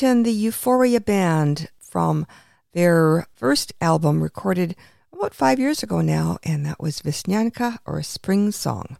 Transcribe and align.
Edmonton, 0.00 0.22
the 0.22 0.32
Euphoria 0.32 1.00
Band 1.00 1.68
from 1.78 2.26
their 2.72 3.26
first 3.34 3.74
album 3.82 4.22
recorded 4.22 4.74
about 5.12 5.34
five 5.34 5.58
years 5.58 5.82
ago 5.82 6.00
now, 6.00 6.38
and 6.42 6.64
that 6.64 6.80
was 6.80 7.02
Wesnianka 7.02 7.76
or 7.84 8.02
Spring 8.02 8.52
Song. 8.52 8.96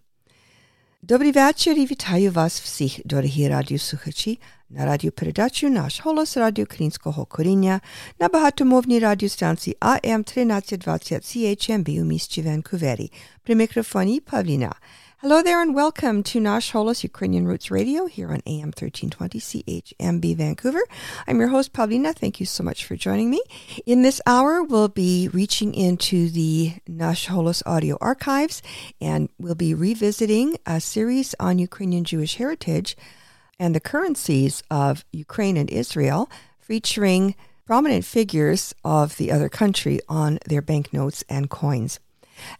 Dobry 1.03 1.33
wieczór 1.33 1.79
i 1.79 1.87
witaję 1.87 2.31
was 2.31 2.61
всіх, 2.61 3.01
дорогі 3.05 3.49
радіослухачі, 3.49 4.39
на 4.71 4.85
радіопередачу 4.85 5.71
«Наш 5.71 6.01
голос» 6.01 6.37
Радіо 6.37 6.65
Українського 6.65 7.25
коріння 7.25 7.81
на 8.21 8.29
багатомовній 8.29 8.99
радіостанції 8.99 9.77
АМ 9.81 10.21
1320 10.21 11.23
CHMB 11.23 12.03
у 12.03 12.05
місті 12.05 12.43
Ванкувері. 12.43 13.13
При 13.43 13.55
мікрофоні 13.55 14.21
Павліна. 14.21 14.75
Hello 15.22 15.44
there 15.44 15.62
and 15.62 15.76
welcome 15.76 16.24
to 16.24 16.40
Nash 16.40 16.72
Holos 16.72 17.04
Ukrainian 17.04 17.46
Roots 17.46 17.70
Radio 17.70 18.08
here 18.08 18.30
on 18.30 18.42
AM 18.48 18.74
1320 18.74 19.40
CHMB 19.40 20.36
Vancouver. 20.36 20.82
I'm 21.28 21.40
your 21.40 21.50
host, 21.50 21.74
Pavlina. 21.74 22.16
Thank 22.16 22.40
you 22.40 22.48
so 22.48 22.64
much 22.64 22.86
for 22.86 22.96
joining 22.96 23.30
me. 23.30 23.40
In 23.86 24.02
this 24.02 24.20
hour, 24.26 24.64
we'll 24.64 24.88
be 24.88 25.30
reaching 25.32 25.76
into 25.76 26.32
the 26.32 26.74
Nash 26.88 27.28
Holos 27.28 27.62
audio 27.68 28.00
archives 28.02 28.64
and 29.00 29.30
we'll 29.38 29.54
be 29.54 29.76
revisiting 29.76 30.58
a 30.66 30.82
series 30.82 31.36
on 31.40 31.60
Ukrainian 31.60 32.04
Jewish 32.04 32.38
heritage 32.38 32.98
and 33.60 33.76
the 33.76 33.80
currencies 33.80 34.64
of 34.72 35.06
Ukraine 35.12 35.56
and 35.56 35.70
Israel, 35.70 36.32
featuring 36.58 37.36
prominent 37.68 38.06
figures 38.06 38.74
of 38.84 39.18
the 39.18 39.32
other 39.32 39.50
country 39.50 40.00
on 40.10 40.40
their 40.48 40.64
banknotes 40.64 41.24
and 41.30 41.48
coins. 41.48 42.00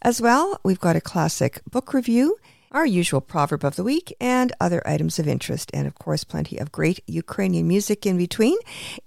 As 0.02 0.22
well, 0.22 0.60
we've 0.64 0.80
got 0.80 0.96
a 0.96 1.02
classic 1.02 1.62
book 1.70 1.94
review, 1.94 2.38
our 2.72 2.86
usual 2.86 3.22
proverb 3.22 3.64
of 3.64 3.76
the 3.76 3.84
week, 3.84 4.16
and 4.20 4.54
other 4.60 4.82
items 4.88 5.20
of 5.20 5.28
interest, 5.28 5.72
and 5.74 5.88
of 5.88 5.96
course, 5.96 6.24
plenty 6.24 6.58
of 6.58 6.72
great 6.72 7.00
Ukrainian 7.08 7.68
music 7.68 8.06
in 8.06 8.18
between. 8.18 8.58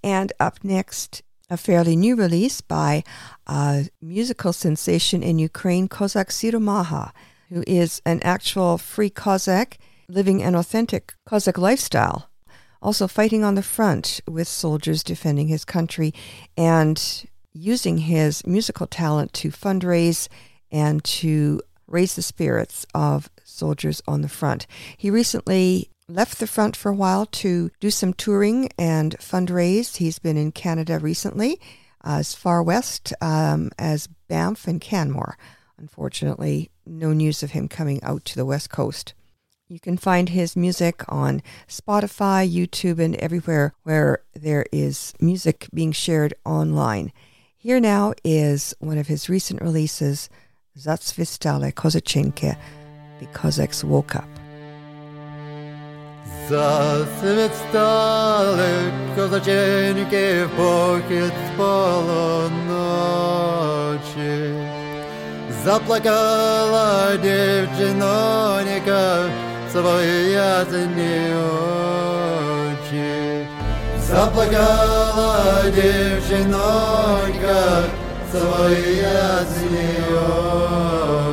And 0.03 0.33
up 0.39 0.62
next, 0.62 1.23
a 1.51 1.57
fairly 1.57 1.97
new 1.97 2.17
release 2.17 2.61
by 2.61 3.05
a 3.47 3.89
musical 4.01 4.53
sensation 4.53 5.23
in 5.23 5.39
Ukraine, 5.39 5.89
Kozak 5.89 6.31
Siromaha, 6.31 7.12
who 7.49 7.62
is 7.67 8.01
an 8.05 8.21
actual 8.23 8.79
free 8.79 9.11
Cossack 9.11 9.79
living 10.09 10.43
an 10.43 10.55
authentic 10.55 11.15
Cossack 11.27 11.59
lifestyle. 11.59 12.29
Also, 12.83 13.09
fighting 13.09 13.45
on 13.45 13.55
the 13.55 13.62
front 13.62 14.21
with 14.29 14.47
soldiers 14.47 15.03
defending 15.03 15.49
his 15.49 15.65
country 15.65 16.12
and 16.56 17.27
using 17.55 17.99
his 17.99 18.47
musical 18.47 18.87
talent 18.87 19.33
to 19.33 19.51
fundraise 19.51 20.29
and 20.75 21.05
to 21.05 21.61
raise 21.87 22.17
the 22.17 22.23
spirits 22.23 22.85
of 22.93 23.31
soldiers 23.45 24.03
on 24.09 24.23
the 24.23 24.29
front. 24.29 24.67
He 24.97 25.09
recently 25.09 25.89
left 26.09 26.41
the 26.41 26.49
front 26.49 26.75
for 26.77 26.91
a 26.91 26.95
while 26.95 27.27
to 27.27 27.71
do 27.79 27.91
some 27.91 28.12
touring 28.12 28.69
and 28.77 29.17
fundraise. 29.19 29.97
He's 29.97 30.19
been 30.19 30.37
in 30.37 30.50
Canada 30.50 30.99
recently, 30.99 31.61
as 32.03 32.35
far 32.35 32.61
west 32.61 33.15
um, 33.21 33.71
as 33.79 34.09
Banff 34.29 34.67
and 34.67 34.81
Canmore. 34.81 35.38
Unfortunately, 35.79 36.71
no 36.85 37.12
news 37.12 37.44
of 37.44 37.53
him 37.53 37.69
coming 37.69 38.03
out 38.03 38.25
to 38.26 38.35
the 38.35 38.44
west 38.44 38.69
coast. 38.69 39.15
You 39.69 39.79
can 39.79 39.97
find 39.97 40.29
his 40.29 40.56
music 40.56 41.05
on 41.09 41.41
Spotify, 41.69 42.53
YouTube, 42.53 42.99
and 42.99 43.15
everywhere 43.17 43.75
where 43.85 44.25
there 44.35 44.67
is 44.73 45.15
music 45.21 45.69
being 45.73 45.93
shared 45.93 46.35
online. 46.44 47.12
Here 47.56 47.81
now 47.81 48.12
is 48.23 48.75
one 48.79 48.99
of 48.99 49.06
his 49.06 49.31
recent 49.31 49.62
releases, 49.62 50.29
Zatsvistale 50.75 51.72
Kozachinke, 51.72 52.56
The 53.19 53.28
Cossacks 53.34 53.84
Woke 53.84 54.16
Up. 54.16 54.40
Засвітали 56.50 58.69
козаченьки, 59.16 60.48
поки 60.57 61.24
спало 61.54 62.50
ночі. 62.68 64.54
Заплакала 65.63 67.18
дівчиноніка 67.18 69.30
свої 69.72 70.31
ясні 70.31 71.34
очі. 72.63 73.46
Заплакала 74.07 75.63
дівчинонька 75.75 77.60
свої 78.35 78.97
ясні 78.97 79.91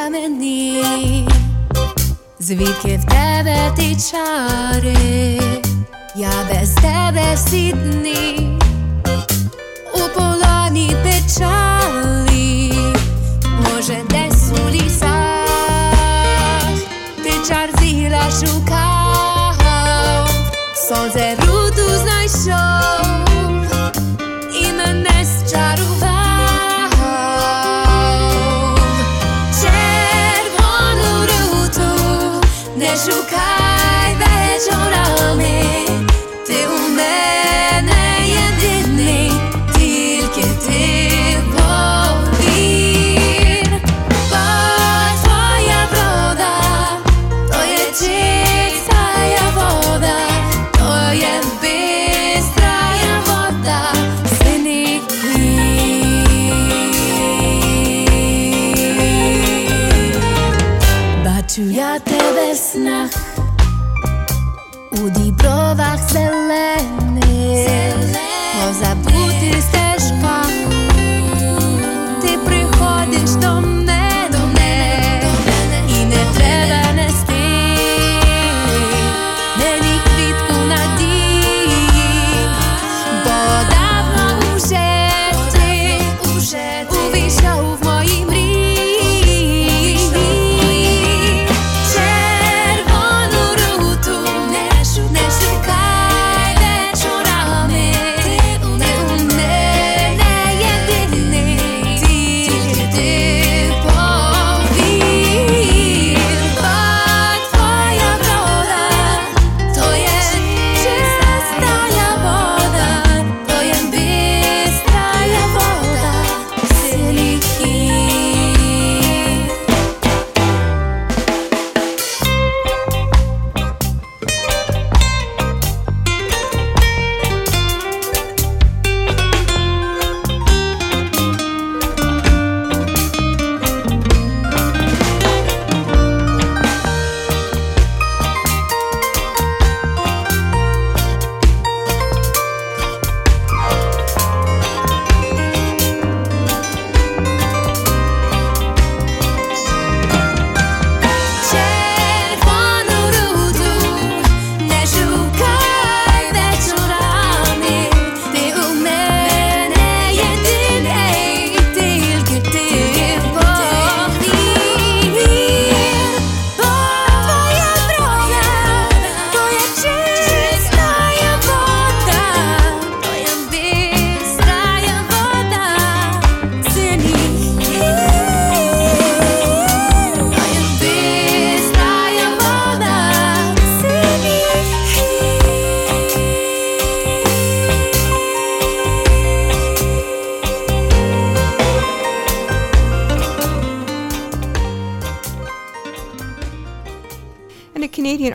мені, 0.09 1.27
звідки 2.39 2.97
в 2.97 3.05
тебе 3.05 3.73
ти 3.75 3.95
чари, 4.11 5.39
я 6.15 6.31
без 6.49 6.73
тебе 6.73 7.23
всі 7.35 7.71
дні, 7.73 8.59
у 9.93 10.19
полоні 10.19 10.95
печалі, 11.03 12.32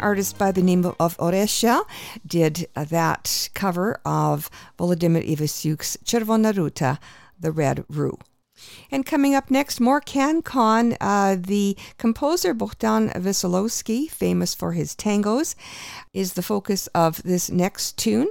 artist 0.09 0.39
by 0.39 0.51
the 0.51 0.63
name 0.63 0.87
of 0.99 1.19
Oresha 1.19 1.85
did 2.27 2.67
that 2.75 3.51
cover 3.53 4.01
of 4.07 4.49
Volodymyr 4.79 5.23
Ivasyuk's 5.23 5.99
Chervona 6.03 6.57
Ruta, 6.57 6.99
The 7.39 7.53
Red 7.53 7.85
Rue. 7.91 8.17
And 8.91 9.05
coming 9.05 9.35
up 9.35 9.51
next, 9.51 9.81
more 9.81 10.01
CanCon. 10.01 10.97
Uh, 10.99 11.37
the 11.39 11.77
composer 11.99 12.55
Bohdan 12.55 13.13
Veselowski, 13.13 14.11
famous 14.11 14.55
for 14.55 14.73
his 14.73 14.97
tangos, 14.97 15.55
is 16.15 16.33
the 16.33 16.43
focus 16.43 16.87
of 16.95 17.23
this 17.23 17.51
next 17.51 17.99
tune. 17.99 18.29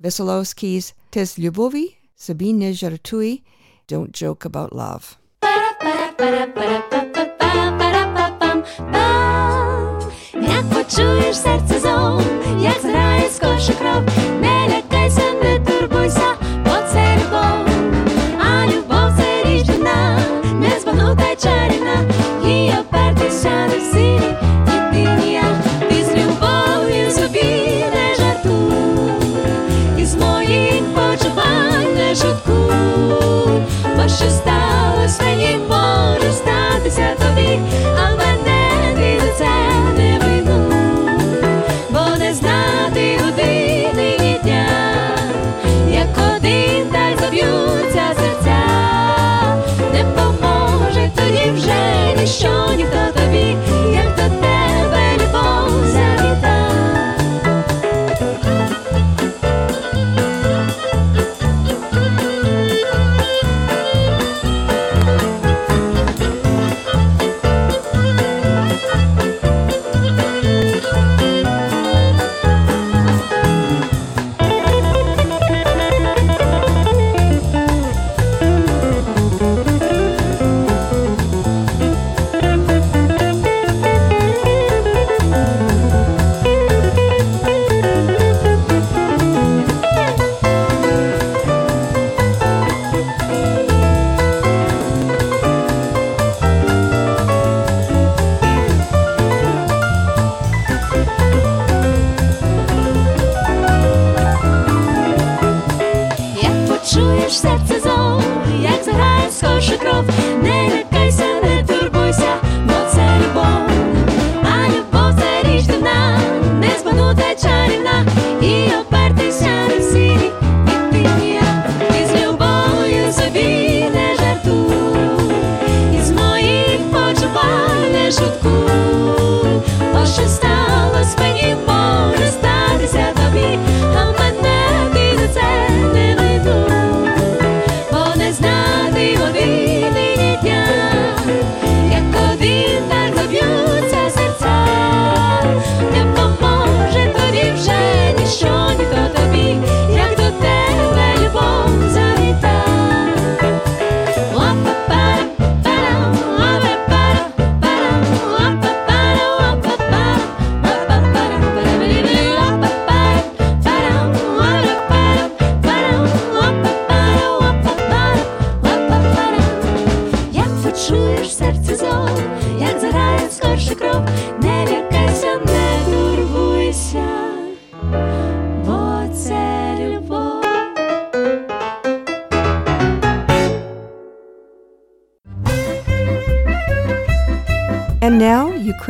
Veselowski's 0.00 0.94
Tes 1.10 1.36
Ljubovi, 1.36 1.96
Sabine 2.14 2.72
Żartuje, 2.72 3.42
Don't 3.88 4.12
Joke 4.12 4.44
About 4.44 4.72
Love. 4.72 5.18
Як 10.48 10.64
почуєш 10.70 11.36
серце 11.36 11.80
зов, 11.80 12.22
як 12.60 12.80
зграє 12.82 13.30
скорше 13.30 13.72
кров, 13.72 14.02
не 14.40 14.68
лякайся, 14.68 15.22
не 15.42 15.58
турбуйся, 15.60 16.34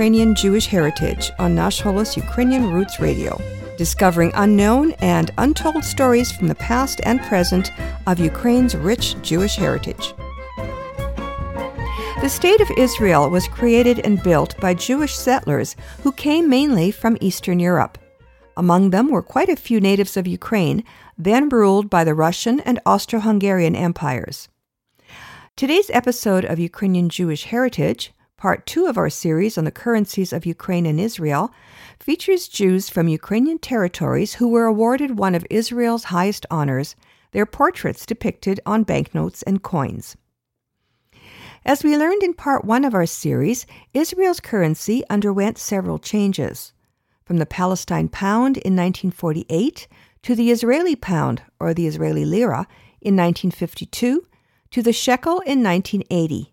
Ukrainian 0.07 0.37
Jewish 0.37 0.67
Heritage 0.67 1.33
on 1.41 1.57
Nash 1.57 1.83
Holos 1.83 2.17
Ukrainian 2.17 2.71
Roots 2.71 3.01
Radio, 3.01 3.41
discovering 3.77 4.31
unknown 4.37 4.93
and 5.01 5.33
untold 5.37 5.85
stories 5.85 6.31
from 6.31 6.47
the 6.47 6.55
past 6.55 7.01
and 7.03 7.21
present 7.23 7.73
of 8.07 8.21
Ukraine's 8.21 8.77
rich 8.77 9.21
Jewish 9.23 9.57
heritage. 9.57 10.15
The 12.21 12.29
State 12.29 12.61
of 12.61 12.71
Israel 12.77 13.29
was 13.29 13.49
created 13.49 13.99
and 14.07 14.23
built 14.23 14.57
by 14.61 14.75
Jewish 14.75 15.17
settlers 15.17 15.75
who 16.05 16.13
came 16.13 16.49
mainly 16.49 16.93
from 16.93 17.19
Eastern 17.21 17.59
Europe. 17.59 17.99
Among 18.57 18.91
them 18.91 19.11
were 19.11 19.23
quite 19.23 19.49
a 19.49 19.57
few 19.57 19.81
natives 19.81 20.17
of 20.17 20.29
Ukraine, 20.29 20.85
then 21.19 21.49
ruled 21.49 21.91
by 21.91 22.05
the 22.05 22.15
Russian 22.15 22.61
and 22.61 22.79
Austro 22.87 23.19
Hungarian 23.19 23.75
empires. 23.75 24.49
Today's 25.57 25.91
episode 25.91 26.45
of 26.45 26.61
Ukrainian 26.61 27.09
Jewish 27.09 27.43
Heritage, 27.47 28.13
part 28.47 28.65
two 28.65 28.87
of 28.87 28.97
our 28.97 29.11
series 29.11 29.59
on 29.59 29.65
the 29.65 29.73
currencies 29.73 30.33
of 30.33 30.47
Ukraine 30.47 30.87
and 30.87 31.01
Israel, 31.01 31.53
features 31.99 32.47
Jews 32.47 32.89
from 32.89 33.09
Ukrainian 33.09 33.59
territories 33.59 34.35
who 34.35 34.47
were 34.47 34.67
awarded 34.67 35.19
one 35.19 35.35
of 35.35 35.45
Israel's 35.51 36.05
highest 36.05 36.47
honors, 36.49 36.95
their 37.33 37.45
portraits 37.45 38.07
depicted 38.07 38.61
on 38.65 38.85
banknotes 38.85 39.43
and 39.43 39.65
coins. 39.65 40.17
As 41.65 41.83
we 41.83 41.97
learned 41.97 42.23
in 42.23 42.35
part 42.35 42.65
one 42.65 42.85
of 42.85 42.95
our 42.95 43.05
series, 43.05 43.67
Israel's 43.93 44.39
currency 44.39 45.03
underwent 45.11 45.59
several 45.59 45.99
changes. 45.99 46.73
From 47.25 47.39
the 47.39 47.47
Palestine 47.47 48.09
pound 48.09 48.59
in 48.59 48.77
1948 48.77 49.89
to 50.23 50.37
the 50.37 50.53
Israeli 50.53 50.95
pound, 50.95 51.43
or 51.59 51.75
the 51.75 51.89
Israeli 51.89 52.25
lira, 52.25 52.69
in 53.01 53.17
1952 53.17 54.25
to 54.71 54.83
the 54.85 54.93
shekel 54.93 55.41
in 55.41 55.65
1980. 55.65 56.53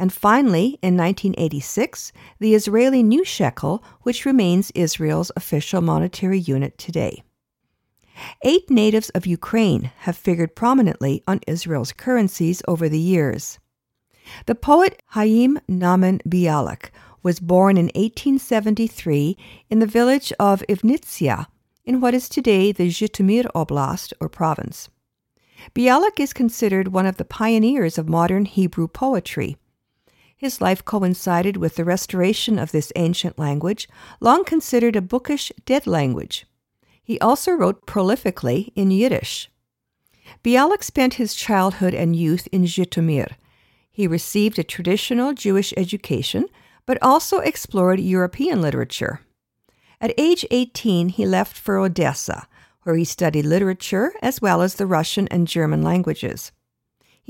And 0.00 0.10
finally, 0.10 0.78
in 0.80 0.96
1986, 0.96 2.10
the 2.38 2.54
Israeli 2.54 3.02
new 3.02 3.22
shekel, 3.22 3.84
which 4.00 4.24
remains 4.24 4.72
Israel's 4.74 5.30
official 5.36 5.82
monetary 5.82 6.38
unit 6.38 6.78
today. 6.78 7.22
Eight 8.42 8.70
natives 8.70 9.10
of 9.10 9.26
Ukraine 9.26 9.92
have 9.98 10.16
figured 10.16 10.56
prominently 10.56 11.22
on 11.28 11.42
Israel's 11.46 11.92
currencies 11.92 12.62
over 12.66 12.88
the 12.88 12.98
years. 12.98 13.58
The 14.46 14.54
poet 14.54 15.02
Haim 15.08 15.60
Nahman 15.68 16.22
Bialik 16.26 16.88
was 17.22 17.38
born 17.38 17.76
in 17.76 17.90
1873 17.94 19.36
in 19.68 19.80
the 19.80 19.86
village 19.86 20.32
of 20.40 20.64
Ivnitsia, 20.66 21.46
in 21.84 22.00
what 22.00 22.14
is 22.14 22.30
today 22.30 22.72
the 22.72 22.88
Zhytomyr 22.88 23.50
Oblast 23.54 24.14
or 24.18 24.30
province. 24.30 24.88
Bialik 25.74 26.18
is 26.18 26.32
considered 26.32 26.88
one 26.88 27.04
of 27.04 27.18
the 27.18 27.26
pioneers 27.26 27.98
of 27.98 28.08
modern 28.08 28.46
Hebrew 28.46 28.88
poetry. 28.88 29.58
His 30.40 30.62
life 30.62 30.86
coincided 30.86 31.58
with 31.58 31.76
the 31.76 31.84
restoration 31.84 32.58
of 32.58 32.72
this 32.72 32.94
ancient 32.96 33.38
language, 33.38 33.86
long 34.20 34.42
considered 34.42 34.96
a 34.96 35.02
bookish 35.02 35.52
dead 35.66 35.86
language. 35.86 36.46
He 37.02 37.20
also 37.20 37.52
wrote 37.52 37.84
prolifically 37.84 38.72
in 38.74 38.90
Yiddish. 38.90 39.50
Bialik 40.42 40.82
spent 40.82 41.20
his 41.20 41.34
childhood 41.34 41.92
and 41.92 42.16
youth 42.16 42.48
in 42.52 42.64
Zhytomyr. 42.64 43.32
He 43.92 44.06
received 44.06 44.58
a 44.58 44.64
traditional 44.64 45.34
Jewish 45.34 45.74
education, 45.76 46.46
but 46.86 46.96
also 47.02 47.40
explored 47.40 48.00
European 48.00 48.62
literature. 48.62 49.20
At 50.00 50.14
age 50.16 50.46
18, 50.50 51.10
he 51.10 51.26
left 51.26 51.54
for 51.54 51.76
Odessa, 51.76 52.48
where 52.84 52.96
he 52.96 53.04
studied 53.04 53.44
literature 53.44 54.14
as 54.22 54.40
well 54.40 54.62
as 54.62 54.76
the 54.76 54.86
Russian 54.86 55.28
and 55.28 55.46
German 55.46 55.82
languages. 55.82 56.50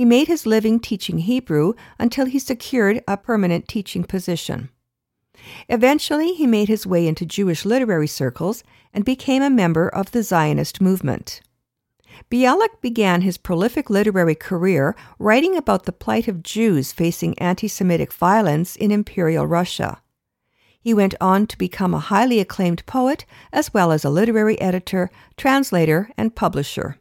He 0.01 0.07
made 0.07 0.29
his 0.29 0.47
living 0.47 0.81
teaching 0.81 1.19
Hebrew 1.19 1.75
until 1.99 2.25
he 2.25 2.39
secured 2.39 3.05
a 3.07 3.19
permanent 3.19 3.69
teaching 3.69 4.03
position. 4.03 4.71
Eventually, 5.69 6.33
he 6.33 6.47
made 6.47 6.69
his 6.69 6.87
way 6.87 7.07
into 7.07 7.27
Jewish 7.27 7.67
literary 7.67 8.07
circles 8.07 8.65
and 8.95 9.05
became 9.05 9.43
a 9.43 9.51
member 9.51 9.91
of 9.91 10.13
the 10.13 10.23
Zionist 10.23 10.81
movement. 10.81 11.43
Bialik 12.31 12.81
began 12.81 13.21
his 13.21 13.37
prolific 13.37 13.91
literary 13.91 14.35
career 14.35 14.97
writing 15.19 15.55
about 15.55 15.85
the 15.85 15.93
plight 15.93 16.29
of 16.29 16.43
Jews 16.43 16.93
facing 16.93 17.39
anti 17.39 17.69
Semitic 17.69 18.11
violence 18.11 18.77
in 18.77 18.91
Imperial 18.91 19.47
Russia. 19.47 20.01
He 20.81 20.95
went 20.95 21.15
on 21.21 21.47
to 21.49 21.59
become 21.59 21.93
a 21.93 21.99
highly 21.99 22.41
acclaimed 22.41 22.87
poet 22.87 23.27
as 23.53 23.75
well 23.75 23.93
as 23.93 24.07
a 24.07 24.09
literary 24.09 24.59
editor, 24.63 25.11
translator, 25.37 26.09
and 26.17 26.35
publisher. 26.35 26.97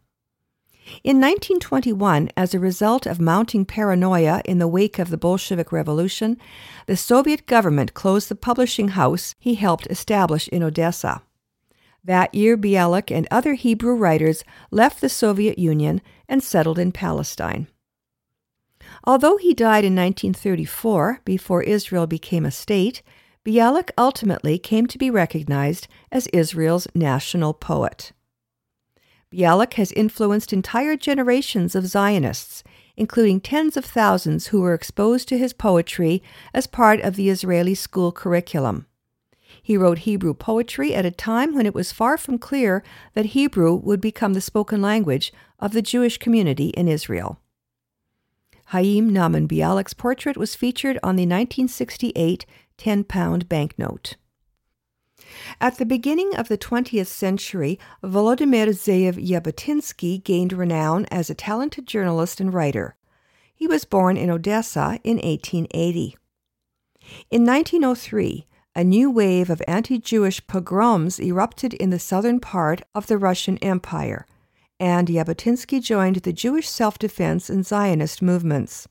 In 1.04 1.18
1921, 1.18 2.30
as 2.36 2.54
a 2.54 2.60
result 2.60 3.06
of 3.06 3.20
mounting 3.20 3.66
paranoia 3.66 4.42
in 4.46 4.60
the 4.60 4.68
wake 4.68 5.00
of 5.00 5.10
the 5.10 5.18
Bolshevik 5.18 5.72
Revolution, 5.72 6.38
the 6.88 6.98
Soviet 6.98 7.46
government 7.46 7.94
closed 7.94 8.30
the 8.30 8.36
publishing 8.36 8.90
house 8.90 9.36
he 9.40 9.56
helped 9.56 9.88
establish 9.88 10.48
in 10.50 10.64
Odessa. 10.64 11.22
That 12.04 12.34
year, 12.34 12.58
Bialik 12.58 13.16
and 13.16 13.28
other 13.30 13.54
Hebrew 13.54 13.96
writers 13.96 14.44
left 14.72 15.02
the 15.02 15.10
Soviet 15.10 15.60
Union 15.60 16.02
and 16.28 16.42
settled 16.42 16.80
in 16.80 16.92
Palestine. 16.92 17.68
Although 19.04 19.38
he 19.38 19.54
died 19.54 19.86
in 19.86 19.96
1934, 19.96 21.22
before 21.24 21.64
Israel 21.64 22.08
became 22.08 22.46
a 22.46 22.52
state, 22.52 23.02
Bialik 23.46 23.92
ultimately 23.98 24.58
came 24.58 24.86
to 24.88 24.98
be 24.98 25.10
recognized 25.10 25.88
as 26.12 26.28
Israel's 26.28 26.88
national 26.94 27.54
poet. 27.54 28.12
Bialik 29.34 29.74
has 29.74 29.92
influenced 29.92 30.52
entire 30.52 30.98
generations 30.98 31.76
of 31.76 31.86
Zionists, 31.86 32.64
including 32.98 33.40
tens 33.40 33.78
of 33.78 33.86
thousands 33.86 34.48
who 34.48 34.62
were 34.62 34.74
exposed 34.74 35.28
to 35.30 35.38
his 35.38 35.54
poetry 35.54 36.24
as 36.54 36.66
part 36.66 37.00
of 37.02 37.16
the 37.16 37.30
Israeli 37.30 37.76
school 37.76 38.12
curriculum. 38.12 38.88
He 39.62 39.78
wrote 39.78 40.00
Hebrew 40.00 40.34
poetry 40.34 40.96
at 40.96 41.06
a 41.06 41.12
time 41.12 41.54
when 41.54 41.66
it 41.66 41.76
was 41.76 41.92
far 41.92 42.18
from 42.18 42.38
clear 42.40 42.84
that 43.14 43.38
Hebrew 43.38 43.76
would 43.76 44.02
become 44.02 44.34
the 44.34 44.42
spoken 44.42 44.82
language 44.82 45.32
of 45.60 45.74
the 45.74 45.82
Jewish 45.82 46.18
community 46.18 46.70
in 46.70 46.88
Israel. 46.88 47.40
Haim 48.68 49.10
Nahman 49.12 49.48
Bialik's 49.48 49.94
portrait 49.94 50.38
was 50.38 50.56
featured 50.56 51.00
on 51.02 51.16
the 51.16 51.24
1968 51.24 52.46
10 52.78 53.04
pound 53.04 53.50
banknote. 53.50 54.16
At 55.62 55.78
the 55.78 55.86
beginning 55.86 56.36
of 56.36 56.48
the 56.48 56.58
20th 56.58 57.08
century, 57.08 57.80
Volodymyr 58.04 58.70
Zeev 58.70 59.16
Jabotinsky 59.16 60.24
gained 60.24 60.54
renown 60.54 61.06
as 61.12 61.30
a 61.30 61.36
talented 61.36 61.88
journalist 61.88 62.40
and 62.40 62.54
writer. 62.54 62.96
He 63.54 63.68
was 63.68 63.86
born 63.86 64.18
in 64.18 64.30
Odessa 64.30 65.00
in 65.04 65.18
1880. 65.18 66.18
In 67.30 67.46
1903, 67.46 68.46
a 68.76 68.84
new 68.84 69.10
wave 69.10 69.50
of 69.50 69.62
anti 69.68 69.98
Jewish 69.98 70.46
pogroms 70.48 71.20
erupted 71.20 71.74
in 71.74 71.90
the 71.90 72.00
southern 72.00 72.40
part 72.40 72.82
of 72.94 73.08
the 73.08 73.18
Russian 73.18 73.58
Empire, 73.60 74.26
and 74.80 75.08
Jabotinsky 75.08 75.82
joined 75.82 76.18
the 76.18 76.32
Jewish 76.32 76.70
self 76.70 76.98
defense 76.98 77.50
and 77.50 77.66
Zionist 77.66 78.22
movements. 78.22 78.88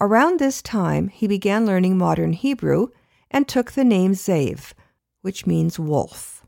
Around 0.00 0.38
this 0.38 0.60
time, 0.60 1.08
he 1.08 1.26
began 1.26 1.64
learning 1.64 1.96
modern 1.96 2.34
Hebrew 2.34 2.88
and 3.30 3.48
took 3.48 3.72
the 3.72 3.84
name 3.84 4.12
Zev, 4.12 4.74
which 5.22 5.46
means 5.46 5.78
wolf. 5.78 6.44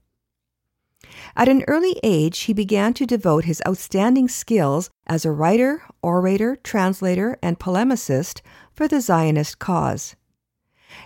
At 1.34 1.48
an 1.48 1.64
early 1.66 1.98
age, 2.02 2.40
he 2.40 2.52
began 2.52 2.94
to 2.94 3.06
devote 3.06 3.44
his 3.44 3.62
outstanding 3.66 4.28
skills 4.28 4.90
as 5.06 5.24
a 5.24 5.32
writer, 5.32 5.82
orator, 6.02 6.56
translator, 6.56 7.38
and 7.42 7.58
polemicist 7.58 8.40
for 8.72 8.86
the 8.86 9.00
Zionist 9.00 9.58
cause. 9.58 10.14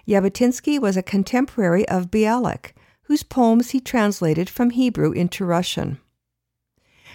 Jabotinsky 0.06 0.80
was 0.80 0.96
a 0.96 1.02
contemporary 1.02 1.88
of 1.88 2.10
Bialik, 2.10 2.72
whose 3.02 3.22
poems 3.22 3.70
he 3.70 3.80
translated 3.80 4.50
from 4.50 4.70
Hebrew 4.70 5.12
into 5.12 5.44
Russian. 5.44 5.98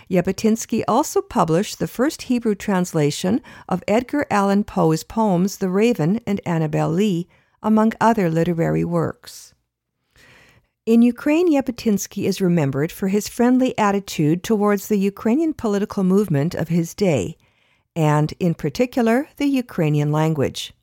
Jabotinsky 0.09 0.83
also 0.87 1.21
published 1.21 1.79
the 1.79 1.87
first 1.87 2.23
Hebrew 2.23 2.55
translation 2.55 3.41
of 3.69 3.83
Edgar 3.87 4.25
Allan 4.29 4.63
Poe's 4.63 5.03
poems 5.03 5.57
The 5.57 5.69
Raven 5.69 6.19
and 6.25 6.41
Annabel 6.45 6.89
Lee, 6.89 7.27
among 7.61 7.93
other 8.01 8.29
literary 8.29 8.83
works. 8.83 9.53
In 10.87 11.03
Ukraine, 11.03 11.53
Jabotinsky 11.53 12.23
is 12.23 12.41
remembered 12.41 12.91
for 12.91 13.09
his 13.09 13.29
friendly 13.29 13.77
attitude 13.77 14.43
towards 14.43 14.87
the 14.87 14.97
Ukrainian 14.97 15.53
political 15.53 16.03
movement 16.03 16.55
of 16.55 16.69
his 16.69 16.95
day, 16.95 17.37
and, 17.95 18.33
in 18.39 18.55
particular, 18.55 19.29
the 19.37 19.45
Ukrainian 19.45 20.11
language. 20.11 20.73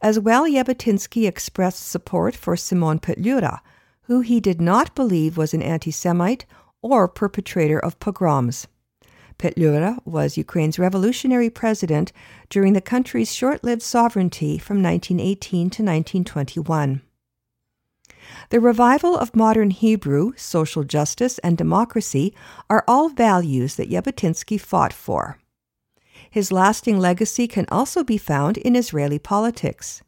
As 0.00 0.20
well, 0.20 0.44
Jabotinsky 0.44 1.26
expressed 1.26 1.84
support 1.88 2.36
for 2.36 2.56
Simon 2.56 3.00
Petlura, 3.00 3.58
who 4.02 4.20
he 4.20 4.38
did 4.38 4.60
not 4.60 4.94
believe 4.94 5.36
was 5.36 5.52
an 5.52 5.62
anti 5.62 5.90
Semite 5.90 6.46
or 6.80 7.08
perpetrator 7.08 7.80
of 7.80 7.98
pogroms. 7.98 8.68
Petlura 9.36 9.98
was 10.04 10.38
Ukraine's 10.38 10.78
revolutionary 10.78 11.50
president 11.50 12.12
during 12.50 12.72
the 12.72 12.80
country's 12.80 13.34
short 13.34 13.64
lived 13.64 13.82
sovereignty 13.82 14.58
from 14.58 14.80
1918 14.80 15.70
to 15.70 15.82
1921. 15.82 17.02
The 18.50 18.60
revival 18.60 19.16
of 19.16 19.34
modern 19.36 19.70
Hebrew, 19.70 20.32
social 20.36 20.84
justice, 20.84 21.38
and 21.38 21.56
democracy 21.56 22.34
are 22.68 22.84
all 22.86 23.08
values 23.08 23.76
that 23.76 23.90
Jabotinsky 23.90 24.60
fought 24.60 24.92
for. 24.92 25.38
His 26.30 26.50
lasting 26.50 26.98
legacy 26.98 27.46
can 27.46 27.66
also 27.70 28.02
be 28.02 28.18
found 28.18 28.56
in 28.58 28.76
Israeli 28.76 29.18
politics. 29.18 30.02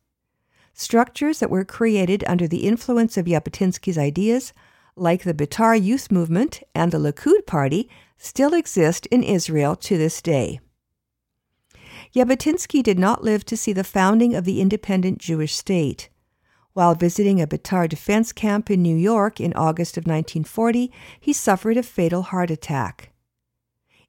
Structures 0.73 1.39
that 1.39 1.51
were 1.51 1.65
created 1.65 2.25
under 2.27 2.47
the 2.47 2.67
influence 2.67 3.17
of 3.17 3.27
Jabotinsky's 3.27 3.97
ideas, 3.97 4.53
like 4.97 5.23
the 5.23 5.35
Betar 5.35 5.81
Youth 5.81 6.11
Movement 6.11 6.63
and 6.75 6.93
the 6.93 6.99
Likud 6.99 7.47
Party, 7.47 7.89
still 8.19 8.55
exist 8.55 9.07
in 9.07 9.23
Israel 9.23 9.77
to 9.77 9.97
this 9.97 10.21
day. 10.21 10.61
Jabotinsky 12.15 12.83
did 12.83 12.99
not 12.99 13.23
live 13.23 13.45
to 13.45 13.57
see 13.57 13.73
the 13.73 13.85
founding 13.85 14.35
of 14.35 14.45
the 14.45 14.61
independent 14.61 15.19
Jewish 15.19 15.55
state. 15.55 16.09
While 16.77 16.95
visiting 16.95 17.41
a 17.41 17.47
Betar 17.47 17.89
defense 17.89 18.33
camp 18.33 18.71
in 18.71 18.83
New 18.83 18.99
York 18.99 19.41
in 19.41 19.55
August 19.55 19.97
of 19.97 20.03
1940, 20.03 20.93
he 21.19 21.33
suffered 21.33 21.79
a 21.79 21.83
fatal 21.83 22.21
heart 22.21 22.51
attack. 22.51 23.13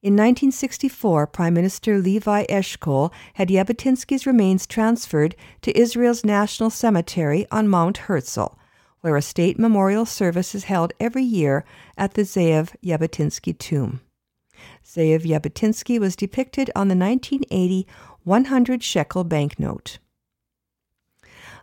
In 0.01 0.15
1964, 0.15 1.27
Prime 1.27 1.53
Minister 1.53 1.97
Levi 1.97 2.43
Eshkol 2.47 3.13
had 3.36 3.47
Jabotinsky's 3.47 4.27
remains 4.27 4.67
transferred 4.67 5.38
to 5.62 5.80
Israel's 5.80 6.25
National 6.25 6.69
Cemetery 6.69 7.47
on 7.51 7.69
Mount 7.69 7.99
Herzl, 7.99 8.58
where 8.99 9.15
a 9.15 9.21
state 9.21 9.58
memorial 9.58 10.06
service 10.06 10.53
is 10.53 10.65
held 10.65 10.91
every 10.99 11.23
year 11.23 11.63
at 11.97 12.15
the 12.15 12.23
Zeev 12.23 12.75
Jabotinsky 12.84 13.58
tomb. 13.58 14.01
Zeev 14.84 15.21
Jabotinsky 15.21 16.01
was 16.01 16.17
depicted 16.17 16.69
on 16.75 16.89
the 16.89 16.97
1980 16.97 17.88
100 18.25 18.84
shekel 18.84 19.23
banknote. 19.23 19.99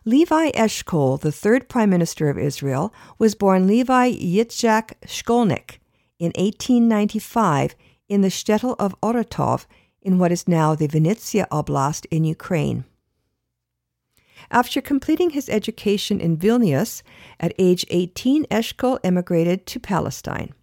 Levi 0.07 0.51
Eshkol, 0.51 1.19
the 1.19 1.31
third 1.31 1.67
Prime 1.67 1.89
Minister 1.89 2.29
of 2.29 2.37
Israel, 2.37 2.93
was 3.17 3.33
born 3.33 3.65
Levi 3.65 4.11
Yitzhak 4.11 4.93
Shkolnik 5.03 5.79
in 6.19 6.27
1895 6.35 7.75
in 8.07 8.21
the 8.21 8.27
shtetl 8.27 8.75
of 8.77 8.95
Oratov 9.01 9.65
in 10.03 10.19
what 10.19 10.31
is 10.31 10.47
now 10.47 10.75
the 10.75 10.87
Vinnytsia 10.87 11.47
Oblast 11.47 12.05
in 12.11 12.23
Ukraine. 12.23 12.85
After 14.51 14.79
completing 14.79 15.31
his 15.31 15.49
education 15.49 16.21
in 16.21 16.37
Vilnius, 16.37 17.01
at 17.39 17.55
age 17.57 17.83
18, 17.89 18.45
Eshkol 18.51 18.99
emigrated 19.03 19.65
to 19.65 19.79
Palestine. 19.79 20.53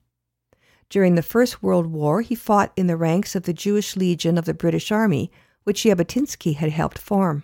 During 0.88 1.16
the 1.16 1.20
First 1.20 1.64
World 1.64 1.86
War, 1.86 2.20
he 2.20 2.36
fought 2.36 2.72
in 2.76 2.86
the 2.86 2.96
ranks 2.96 3.34
of 3.34 3.42
the 3.42 3.52
Jewish 3.52 3.96
Legion 3.96 4.38
of 4.38 4.44
the 4.44 4.54
British 4.54 4.92
Army, 4.92 5.32
which 5.64 5.82
Jabotinsky 5.82 6.54
had 6.54 6.70
helped 6.70 6.96
form. 6.96 7.42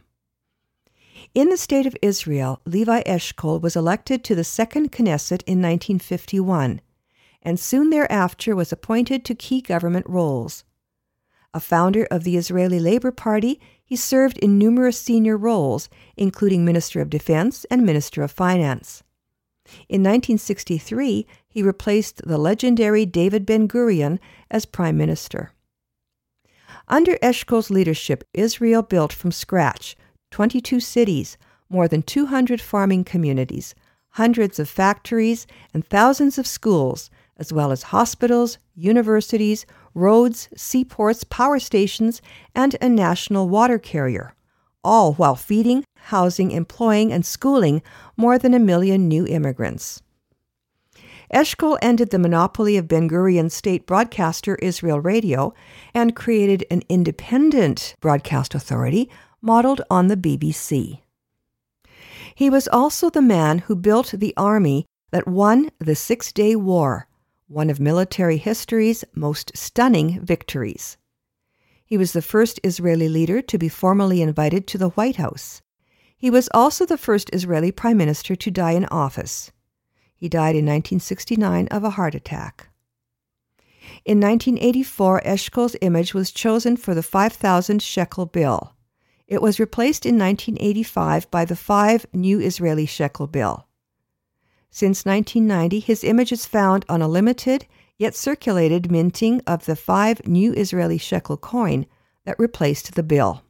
In 1.35 1.51
the 1.51 1.57
State 1.57 1.87
of 1.87 1.97
Israel, 2.03 2.61
Levi 2.65 3.03
Eshkol 3.03 3.61
was 3.61 3.77
elected 3.77 4.25
to 4.25 4.35
the 4.35 4.45
Second 4.45 4.93
Knesset 4.93 5.43
in 5.47 5.63
1951 5.63 6.81
and 7.43 7.59
soon 7.59 7.91
thereafter 7.91 8.55
was 8.55 8.73
appointed 8.73 9.25
to 9.25 9.35
key 9.35 9.61
government 9.61 10.07
roles. 10.09 10.65
A 11.55 11.61
founder 11.61 12.07
of 12.11 12.25
the 12.25 12.37
Israeli 12.37 12.79
Labor 12.79 13.11
Party, 13.11 13.61
he 13.83 13.97
served 13.97 14.39
in 14.39 14.59
numerous 14.59 15.01
senior 15.01 15.37
roles, 15.37 15.89
including 16.17 16.65
Minister 16.65 17.01
of 17.01 17.11
Defense 17.11 17.65
and 17.71 17.87
Minister 17.87 18.23
of 18.23 18.31
Finance. 18.31 19.03
In 19.89 20.03
1963, 20.03 21.27
he 21.49 21.63
replaced 21.63 22.23
the 22.27 22.39
legendary 22.39 23.07
David 23.07 23.47
Ben 23.47 23.69
Gurion 23.69 24.19
as 24.51 24.67
Prime 24.67 24.97
Minister. 24.97 25.53
Under 26.87 27.17
Eshkol's 27.19 27.71
leadership, 27.71 28.25
Israel 28.33 28.83
built 28.83 29.13
from 29.13 29.31
scratch 29.31 29.97
22 30.31 30.81
cities, 30.81 31.37
more 31.69 31.89
than 31.89 32.03
200 32.03 32.61
farming 32.61 33.05
communities, 33.05 33.75
hundreds 34.11 34.59
of 34.59 34.69
factories, 34.69 35.47
and 35.73 35.87
thousands 35.87 36.39
of 36.39 36.47
schools, 36.47 37.11
as 37.37 37.53
well 37.53 37.71
as 37.71 37.85
hospitals, 37.85 38.59
universities, 38.75 39.65
roads, 39.95 40.49
seaports, 40.57 41.25
power 41.25 41.59
stations, 41.59 42.21
and 42.55 42.77
a 42.81 42.89
national 42.89 43.49
water 43.49 43.79
carrier, 43.79 44.35
all 44.83 45.15
while 45.15 45.37
feeding, 45.37 45.85
housing, 45.97 46.51
employing, 46.51 47.13
and 47.13 47.25
schooling 47.25 47.83
more 48.17 48.39
than 48.39 48.55
a 48.55 48.59
million 48.59 49.09
new 49.09 49.27
immigrants. 49.27 50.03
Eshkol 51.33 51.77
ended 51.83 52.09
the 52.09 52.19
monopoly 52.19 52.79
of 52.79 52.89
Ben 52.89 53.09
Gurion's 53.09 53.53
state 53.53 53.87
broadcaster 53.87 54.55
Israel 54.57 54.99
Radio 54.99 55.53
and 55.93 56.17
created 56.17 56.65
an 56.71 56.83
independent 56.89 57.95
broadcast 58.01 58.55
authority 58.55 59.11
modeled 59.41 59.81
on 59.91 60.09
the 60.09 60.17
BBC. 60.17 61.01
He 62.35 62.51
was 62.51 62.69
also 62.69 63.11
the 63.11 63.23
man 63.23 63.59
who 63.59 63.75
built 63.75 64.13
the 64.13 64.35
army 64.37 64.87
that 65.11 65.27
won 65.27 65.71
the 65.79 65.95
Six 65.95 66.33
Day 66.33 66.55
War, 66.55 67.09
one 67.49 67.71
of 67.71 67.81
military 67.81 68.37
history's 68.37 69.05
most 69.15 69.57
stunning 69.57 70.21
victories. 70.21 70.97
He 71.85 71.97
was 71.97 72.13
the 72.13 72.23
first 72.23 72.61
Israeli 72.63 73.09
leader 73.09 73.41
to 73.43 73.59
be 73.59 73.69
formally 73.69 74.21
invited 74.21 74.67
to 74.67 74.79
the 74.79 74.91
White 74.91 75.17
House. 75.17 75.63
He 76.17 76.31
was 76.31 76.49
also 76.53 76.85
the 76.85 76.99
first 76.99 77.31
Israeli 77.33 77.73
prime 77.73 77.97
minister 77.97 78.37
to 78.37 78.51
die 78.51 78.73
in 78.73 78.85
office. 78.87 79.51
He 80.15 80.29
died 80.29 80.57
in 80.57 80.67
1969 80.67 81.69
of 81.69 81.85
a 81.85 81.91
heart 81.91 82.15
attack. 82.15 82.69
In 84.05 84.21
1984, 84.21 85.23
Eshkol's 85.25 85.77
image 85.81 86.13
was 86.13 86.31
chosen 86.31 86.77
for 86.77 86.95
the 86.95 87.03
5,000 87.03 87.81
shekel 87.81 88.27
bill. 88.27 88.75
It 89.29 89.43
was 89.43 89.61
replaced 89.61 90.07
in 90.07 90.19
1985 90.19 91.31
by 91.31 91.45
the 91.45 91.55
5 91.55 92.07
new 92.15 92.41
Israeli 92.41 92.87
shekel 92.87 93.27
bill. 93.27 93.69
Since 94.71 95.05
1990, 95.05 95.81
his 95.81 96.03
image 96.03 96.33
is 96.33 96.47
found 96.47 96.87
on 96.89 97.03
a 97.03 97.09
limited 97.09 97.67
yet 97.99 98.15
circulated 98.15 98.91
minting 98.91 99.43
of 99.47 99.67
the 99.67 99.77
5 99.77 100.27
new 100.27 100.55
Israeli 100.55 100.99
shekel 100.99 101.37
coin 101.37 101.85
that 102.25 102.39
replaced 102.39 102.95
the 102.95 103.03
bill. 103.03 103.43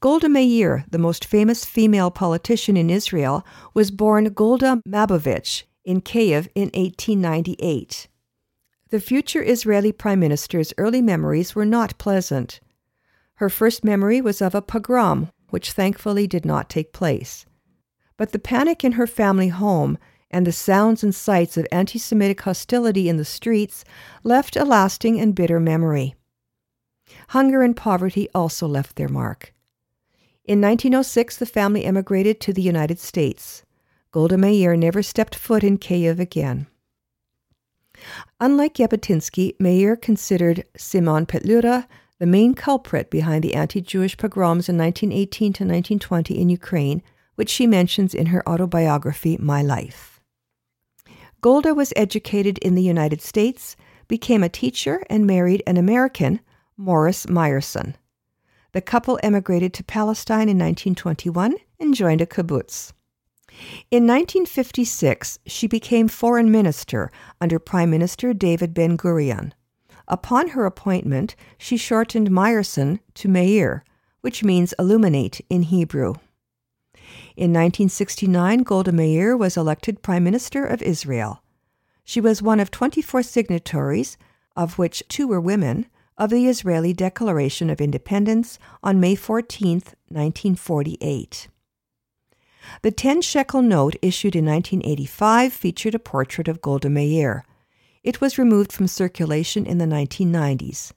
Golda 0.00 0.28
Meir, 0.28 0.84
the 0.90 0.98
most 0.98 1.24
famous 1.24 1.64
female 1.64 2.10
politician 2.10 2.76
in 2.76 2.90
Israel, 2.90 3.44
was 3.72 3.90
born 3.90 4.26
Golda 4.26 4.82
Mabovich 4.86 5.64
in 5.84 6.00
Kiev 6.02 6.48
in 6.54 6.70
1898. 6.74 8.08
The 8.90 9.00
future 9.00 9.42
Israeli 9.42 9.92
prime 9.92 10.20
minister's 10.20 10.74
early 10.78 11.02
memories 11.02 11.54
were 11.54 11.64
not 11.64 11.98
pleasant. 11.98 12.60
Her 13.36 13.50
first 13.50 13.84
memory 13.84 14.20
was 14.20 14.40
of 14.40 14.54
a 14.54 14.62
pogrom, 14.62 15.30
which 15.50 15.72
thankfully 15.72 16.26
did 16.26 16.44
not 16.44 16.70
take 16.70 16.92
place. 16.92 17.46
But 18.16 18.32
the 18.32 18.38
panic 18.38 18.84
in 18.84 18.92
her 18.92 19.06
family 19.06 19.48
home 19.48 19.98
and 20.30 20.46
the 20.46 20.52
sounds 20.52 21.02
and 21.02 21.14
sights 21.14 21.56
of 21.56 21.66
anti 21.70 21.98
Semitic 21.98 22.40
hostility 22.42 23.08
in 23.08 23.16
the 23.16 23.24
streets 23.24 23.84
left 24.22 24.56
a 24.56 24.64
lasting 24.64 25.20
and 25.20 25.34
bitter 25.34 25.60
memory. 25.60 26.14
Hunger 27.28 27.62
and 27.62 27.76
poverty 27.76 28.28
also 28.34 28.66
left 28.66 28.96
their 28.96 29.08
mark. 29.08 29.52
In 30.44 30.60
1906, 30.60 31.36
the 31.36 31.46
family 31.46 31.84
emigrated 31.84 32.40
to 32.40 32.52
the 32.52 32.62
United 32.62 32.98
States. 32.98 33.64
Golda 34.10 34.36
Meir 34.36 34.76
never 34.76 35.02
stepped 35.02 35.34
foot 35.34 35.64
in 35.64 35.78
Kiev 35.78 36.20
again. 36.20 36.66
Unlike 38.40 38.74
Jabotinsky, 38.74 39.54
Meir 39.58 39.96
considered 39.96 40.64
Simon 40.76 41.26
Petlura 41.26 41.86
the 42.20 42.26
main 42.26 42.54
culprit 42.54 43.10
behind 43.10 43.42
the 43.42 43.54
anti 43.54 43.80
Jewish 43.80 44.16
pogroms 44.16 44.68
in 44.68 44.78
1918 44.78 45.52
to 45.54 45.64
1920 45.64 46.40
in 46.40 46.48
Ukraine, 46.48 47.02
which 47.34 47.50
she 47.50 47.66
mentions 47.66 48.14
in 48.14 48.26
her 48.26 48.48
autobiography, 48.48 49.36
My 49.38 49.62
Life. 49.62 50.20
Golda 51.40 51.74
was 51.74 51.92
educated 51.96 52.58
in 52.58 52.74
the 52.74 52.82
United 52.82 53.20
States, 53.20 53.76
became 54.08 54.42
a 54.42 54.48
teacher, 54.48 55.04
and 55.10 55.26
married 55.26 55.62
an 55.66 55.76
American, 55.76 56.40
Morris 56.76 57.26
Meyerson. 57.26 57.94
The 58.72 58.80
couple 58.80 59.20
emigrated 59.22 59.74
to 59.74 59.84
Palestine 59.84 60.48
in 60.48 60.58
1921 60.58 61.54
and 61.78 61.94
joined 61.94 62.20
a 62.20 62.26
kibbutz. 62.26 62.92
In 63.90 64.06
1956, 64.06 65.38
she 65.46 65.66
became 65.66 66.08
foreign 66.08 66.50
minister 66.50 67.10
under 67.40 67.58
Prime 67.58 67.90
Minister 67.90 68.32
David 68.32 68.74
Ben 68.74 68.96
Gurion. 68.96 69.52
Upon 70.06 70.48
her 70.48 70.66
appointment, 70.66 71.34
she 71.56 71.76
shortened 71.76 72.30
Meyerson 72.30 73.00
to 73.14 73.28
Meir, 73.28 73.84
which 74.20 74.44
means 74.44 74.74
illuminate 74.78 75.40
in 75.48 75.62
Hebrew. 75.62 76.14
In 77.36 77.52
1969, 77.52 78.62
Golda 78.62 78.92
Meir 78.92 79.36
was 79.36 79.56
elected 79.56 80.02
Prime 80.02 80.24
Minister 80.24 80.64
of 80.64 80.82
Israel. 80.82 81.42
She 82.04 82.20
was 82.20 82.42
one 82.42 82.60
of 82.60 82.70
24 82.70 83.22
signatories, 83.22 84.16
of 84.54 84.78
which 84.78 85.02
two 85.08 85.26
were 85.26 85.40
women, 85.40 85.86
of 86.16 86.30
the 86.30 86.46
Israeli 86.46 86.92
Declaration 86.92 87.70
of 87.70 87.80
Independence 87.80 88.58
on 88.82 89.00
May 89.00 89.14
14, 89.14 89.82
1948. 90.08 91.48
The 92.82 92.90
10 92.90 93.22
shekel 93.22 93.62
note 93.62 93.96
issued 94.00 94.36
in 94.36 94.44
1985 94.46 95.52
featured 95.52 95.94
a 95.94 95.98
portrait 95.98 96.48
of 96.48 96.62
Golda 96.62 96.88
Meir. 96.88 97.44
It 98.04 98.20
was 98.20 98.38
removed 98.38 98.70
from 98.70 98.86
circulation 98.86 99.64
in 99.64 99.78
the 99.78 99.86
1990s. 99.86 100.92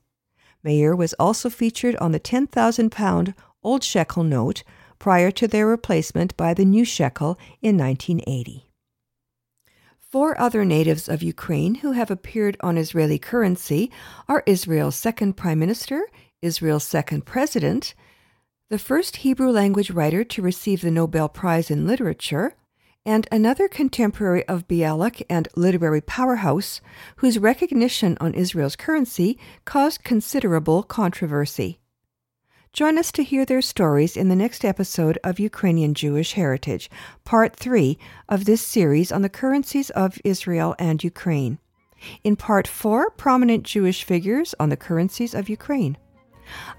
Meir 0.62 0.94
was 0.94 1.14
also 1.14 1.50
featured 1.50 1.96
on 1.96 2.12
the 2.12 2.20
10,000 2.20 2.92
pound 2.92 3.34
old 3.64 3.82
shekel 3.82 4.24
note 4.24 4.64
prior 5.00 5.32
to 5.32 5.48
their 5.48 5.66
replacement 5.66 6.36
by 6.36 6.54
the 6.54 6.66
new 6.66 6.84
shekel 6.84 7.40
in 7.62 7.78
1980. 7.78 8.66
Four 10.00 10.40
other 10.40 10.66
natives 10.66 11.08
of 11.08 11.24
Ukraine 11.24 11.76
who 11.76 11.94
have 11.94 12.12
appeared 12.12 12.58
on 12.60 12.78
Israeli 12.78 13.20
currency 13.20 13.90
are 14.28 14.44
Israel's 14.46 14.96
second 14.96 15.38
prime 15.38 15.60
minister, 15.60 16.08
Israel's 16.42 16.84
second 16.86 17.26
president, 17.26 17.94
the 18.70 18.80
first 18.80 19.18
Hebrew 19.18 19.50
language 19.52 19.92
writer 19.92 20.26
to 20.26 20.42
receive 20.42 20.82
the 20.82 20.92
Nobel 20.92 21.30
Prize 21.30 21.72
in 21.72 21.88
Literature, 21.88 22.56
and 23.08 23.26
another 23.32 23.70
contemporary 23.70 24.46
of 24.50 24.68
Bialik 24.68 25.24
and 25.30 25.48
literary 25.56 26.02
powerhouse 26.02 26.82
whose 27.16 27.40
recognition 27.40 28.18
on 28.20 28.34
Israel's 28.34 28.76
currency 28.76 29.40
caused 29.64 30.04
considerable 30.04 30.84
controversy. 30.84 31.80
Join 32.74 32.98
us 32.98 33.14
to 33.14 33.24
hear 33.24 33.46
their 33.46 33.62
stories 33.62 34.18
in 34.18 34.28
the 34.28 34.36
next 34.36 34.66
episode 34.66 35.18
of 35.24 35.40
Ukrainian 35.40 35.94
Jewish 35.94 36.34
Heritage, 36.34 36.92
part 37.24 37.56
three 37.56 37.98
of 38.28 38.44
this 38.44 38.62
series 38.62 39.10
on 39.10 39.22
the 39.22 39.30
currencies 39.30 39.90
of 39.92 40.20
Israel 40.26 40.76
and 40.78 41.02
Ukraine. 41.02 41.60
In 42.26 42.36
part 42.36 42.68
four, 42.68 43.10
prominent 43.10 43.64
Jewish 43.64 44.04
figures 44.04 44.54
on 44.60 44.68
the 44.68 44.78
currencies 44.78 45.34
of 45.34 45.48
Ukraine. 45.48 45.98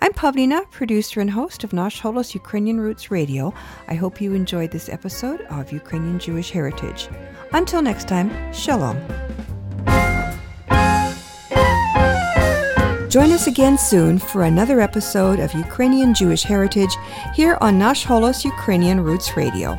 I'm 0.00 0.12
Pavlina, 0.12 0.70
producer 0.70 1.20
and 1.20 1.30
host 1.30 1.64
of 1.64 1.72
Nash 1.72 2.00
Holos 2.00 2.34
Ukrainian 2.34 2.80
Roots 2.80 3.10
Radio. 3.10 3.52
I 3.88 3.94
hope 3.94 4.20
you 4.20 4.34
enjoyed 4.34 4.70
this 4.70 4.88
episode 4.88 5.40
of 5.50 5.72
Ukrainian 5.72 6.18
Jewish 6.18 6.50
Heritage. 6.50 7.08
Until 7.52 7.82
next 7.82 8.08
time, 8.08 8.30
Shalom. 8.52 8.96
Join 13.08 13.32
us 13.32 13.46
again 13.46 13.78
soon 13.78 14.18
for 14.18 14.42
another 14.42 14.80
episode 14.80 15.40
of 15.40 15.54
Ukrainian 15.54 16.12
Jewish 16.12 16.42
Heritage 16.42 16.94
here 17.34 17.56
on 17.60 17.78
Nash 17.78 18.04
Holos 18.04 18.44
Ukrainian 18.44 19.00
Roots 19.00 19.36
Radio. 19.36 19.78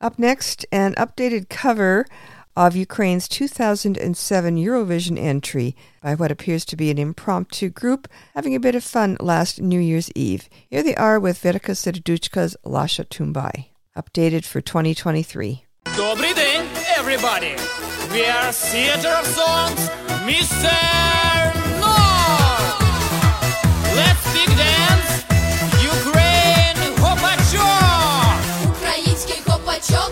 Up 0.00 0.18
next, 0.18 0.64
an 0.72 0.94
updated 0.94 1.50
cover 1.50 2.06
of 2.55 2.75
Ukraine's 2.75 3.27
2007 3.27 4.55
Eurovision 4.55 5.17
entry 5.19 5.75
by 6.01 6.15
what 6.15 6.31
appears 6.31 6.63
to 6.65 6.75
be 6.75 6.89
an 6.89 6.97
impromptu 6.97 7.69
group 7.69 8.07
having 8.33 8.55
a 8.55 8.59
bit 8.59 8.75
of 8.75 8.83
fun 8.83 9.17
last 9.19 9.61
New 9.61 9.79
Year's 9.79 10.09
Eve. 10.15 10.49
Here 10.69 10.81
they 10.83 10.95
are 10.95 11.19
with 11.19 11.37
Verka 11.39 11.73
Serduchka's 11.75 12.55
Lasha 12.65 13.05
Tumbai, 13.05 13.65
updated 13.95 14.45
for 14.45 14.61
2023. 14.61 15.63
Добрий 15.97 16.33
день, 16.33 16.65
everybody! 16.97 17.55
We 18.11 18.25
are 18.25 18.51
Theater 18.51 19.09
of 19.09 19.25
Songs, 19.27 19.89
Mr. 20.25 20.73
North! 21.79 22.79
Let's 23.95 24.25
big 24.33 24.49
dance, 24.57 25.11
Ukraine 25.95 26.79
Hopachok! 27.03 28.39
Український 28.71 29.41
копачок, 29.45 30.11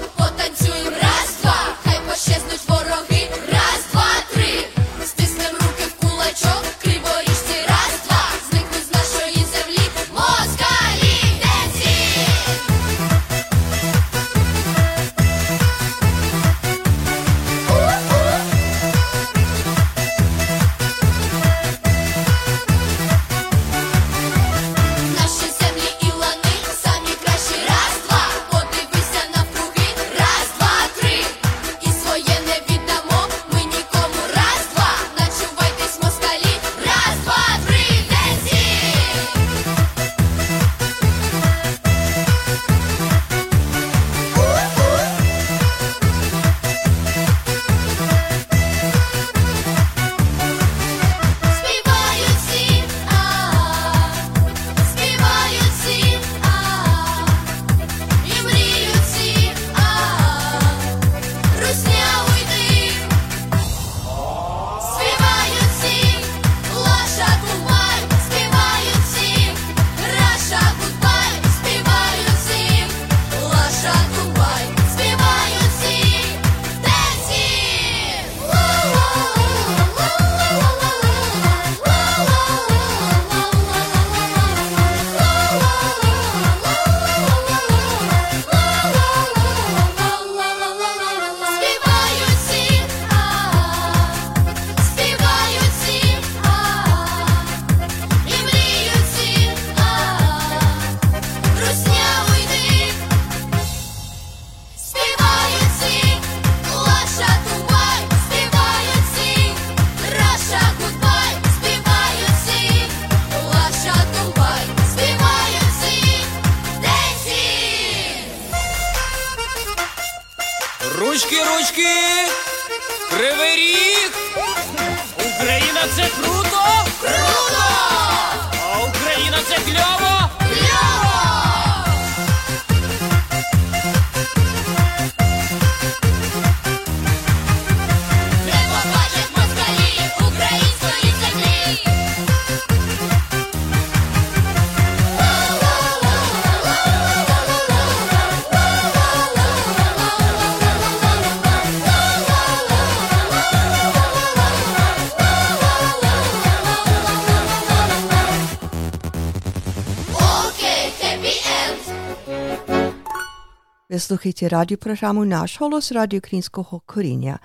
Naš 165.24 165.56
holos 165.56 165.90
Radio 165.92 166.20
Krinskog 166.20 166.82
Korinja. 166.86 167.38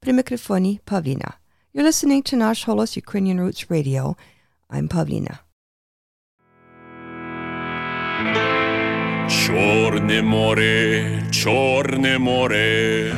Pri 0.00 0.12
mikrofoni 0.12 0.78
Pavlina. 0.84 1.32
You're 1.74 1.86
listening 1.86 2.22
to 2.22 2.36
Naš 2.36 2.64
holos 2.64 2.96
Ukrainian 2.96 3.38
Roots 3.38 3.70
Radio. 3.70 4.14
I'm 4.70 4.88
Pavlina. 4.88 5.46
Чорне 9.28 10.22
море, 10.22 11.22
чорне 11.32 12.18
море. 12.18 13.12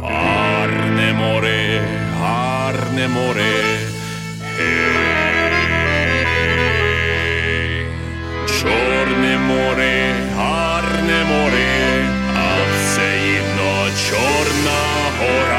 Гарне 0.00 1.12
море, 1.12 1.80
гарне 2.20 3.08
море. 3.08 3.89
Чорне 8.60 9.38
море, 9.38 10.14
гарне 10.36 11.24
море, 11.24 12.04
а 12.36 12.56
все 12.76 13.18
їдно 13.26 13.88
чорна 14.08 14.80
гора. 15.18 15.49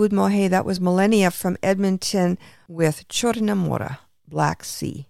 Abud 0.00 0.50
that 0.50 0.64
was 0.64 0.80
Millennia 0.80 1.30
from 1.30 1.58
Edmonton 1.62 2.38
with 2.66 3.06
Chornamora, 3.08 3.98
Black 4.26 4.64
Sea. 4.64 5.06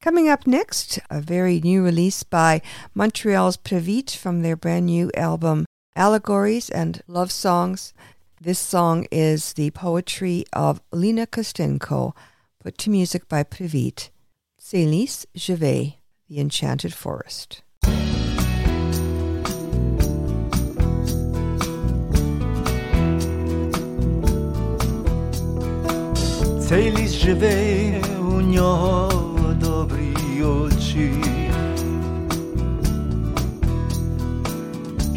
Coming 0.00 0.28
up 0.28 0.44
next, 0.44 0.98
a 1.08 1.20
very 1.20 1.60
new 1.60 1.84
release 1.84 2.24
by 2.24 2.60
Montreal's 2.94 3.56
Privet 3.56 4.10
from 4.10 4.42
their 4.42 4.56
brand 4.56 4.86
new 4.86 5.12
album, 5.14 5.66
Allegories 5.94 6.68
and 6.68 7.00
Love 7.06 7.30
Songs. 7.30 7.94
This 8.40 8.58
song 8.58 9.06
is 9.12 9.52
the 9.52 9.70
poetry 9.70 10.44
of 10.52 10.82
Lina 10.90 11.28
Kostenko, 11.28 12.12
put 12.60 12.76
to 12.78 12.90
music 12.90 13.28
by 13.28 13.44
Privet. 13.44 14.10
Célis 14.60 15.26
Gervais, 15.36 16.00
The 16.28 16.40
Enchanted 16.40 16.92
Forest. 16.92 17.62
Цей 26.74 26.90
ліс 26.96 27.12
живе, 27.12 28.02
у 28.20 28.40
нього 28.40 29.10
добрі 29.60 30.42
очі, 30.42 31.10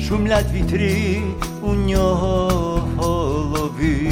шумлять 0.07 0.51
вітрі 0.53 1.21
у 1.61 1.73
нього 1.73 2.49
в 2.77 3.01
голові, 3.01 4.11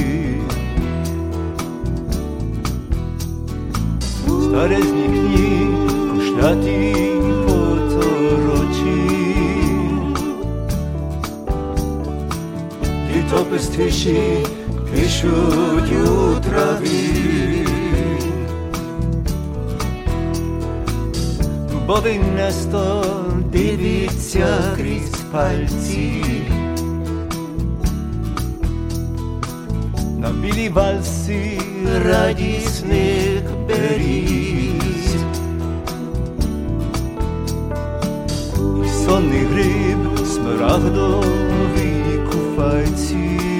старезні 4.25 5.03
кні 5.03 5.67
куштаті 6.11 6.95
поторочі, 7.47 9.05
і 13.15 13.31
то 13.31 13.45
без 13.51 13.67
тиші 13.67 14.45
пишуть 14.95 15.91
у 15.91 16.39
траві, 16.39 17.67
бо 21.87 22.01
він 22.05 22.21
на 22.35 22.51
сто 22.51 23.05
крізь 24.75 25.21
пальці, 25.31 26.23
на 30.17 30.29
білі 30.29 30.69
вальси 30.69 31.59
радісних 32.05 33.41
беріз, 33.67 35.15
сонний 39.05 39.45
гриб 39.45 40.27
смарагдовий 40.27 42.19
куфайці. 42.31 43.54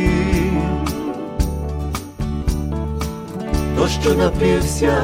Що 4.06 4.16
напився 4.16 5.04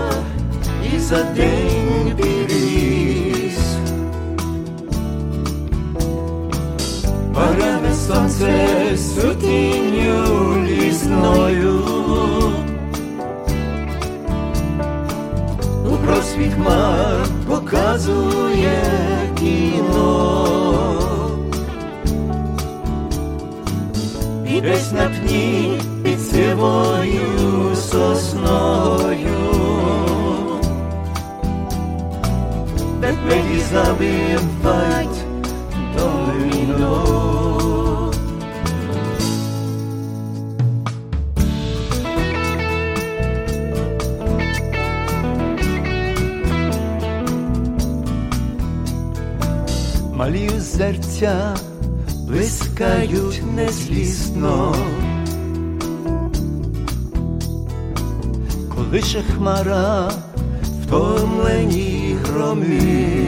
і 0.93 0.99
за 0.99 1.23
день 1.23 2.13
підріс. 2.17 3.59
Баране 7.35 7.93
сонце 8.07 8.67
сутінню 8.97 10.55
лісною. 10.65 11.79
У 15.85 16.05
просвіт 16.05 16.53
хмар 16.53 17.27
показує 17.47 18.81
кіно. 19.39 20.47
І 24.55 24.61
десь 24.61 24.91
на 24.91 25.09
пні 25.09 25.79
під 26.03 26.21
сивою 26.21 27.40
сосною, 28.01 29.41
bet 33.01 33.17
megis 33.29 33.67
labim 33.77 34.43
vajt 34.63 35.15
domino. 35.95 36.97
Малі 50.13 50.49
зерця 50.59 51.55
блискають 52.27 53.41
незлісно. 53.55 54.75
Лише 58.91 59.21
хмара 59.21 60.11
втомлені 60.83 62.17
громі. 62.23 63.27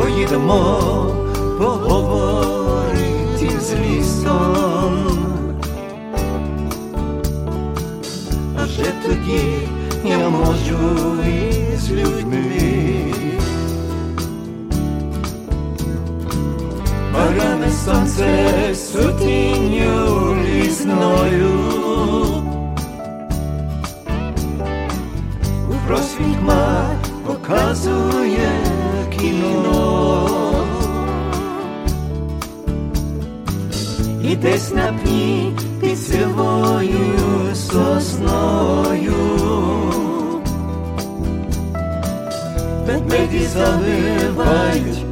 Поїдемо, 0.00 1.06
поговорити 1.58 3.50
з 3.60 3.74
лісом, 3.74 5.06
адже 8.62 8.92
тоді 9.06 9.68
я 10.04 10.28
можу 10.28 11.22
із 11.22 11.90
людьми. 11.90 13.17
Баране 17.38 17.70
сонце 17.70 18.74
сутінню 18.74 20.36
лісною. 20.44 21.50
У 25.70 25.86
просвіт 25.86 26.36
хмар 26.40 26.96
показує 27.26 28.50
кіно. 29.18 30.28
І 34.22 34.36
десь 34.36 34.74
на 34.74 34.92
пні 34.92 35.52
під 35.80 35.98
сивою 35.98 37.54
сосною. 37.54 39.14
Ведмеді 42.86 43.46
заливають 43.46 45.07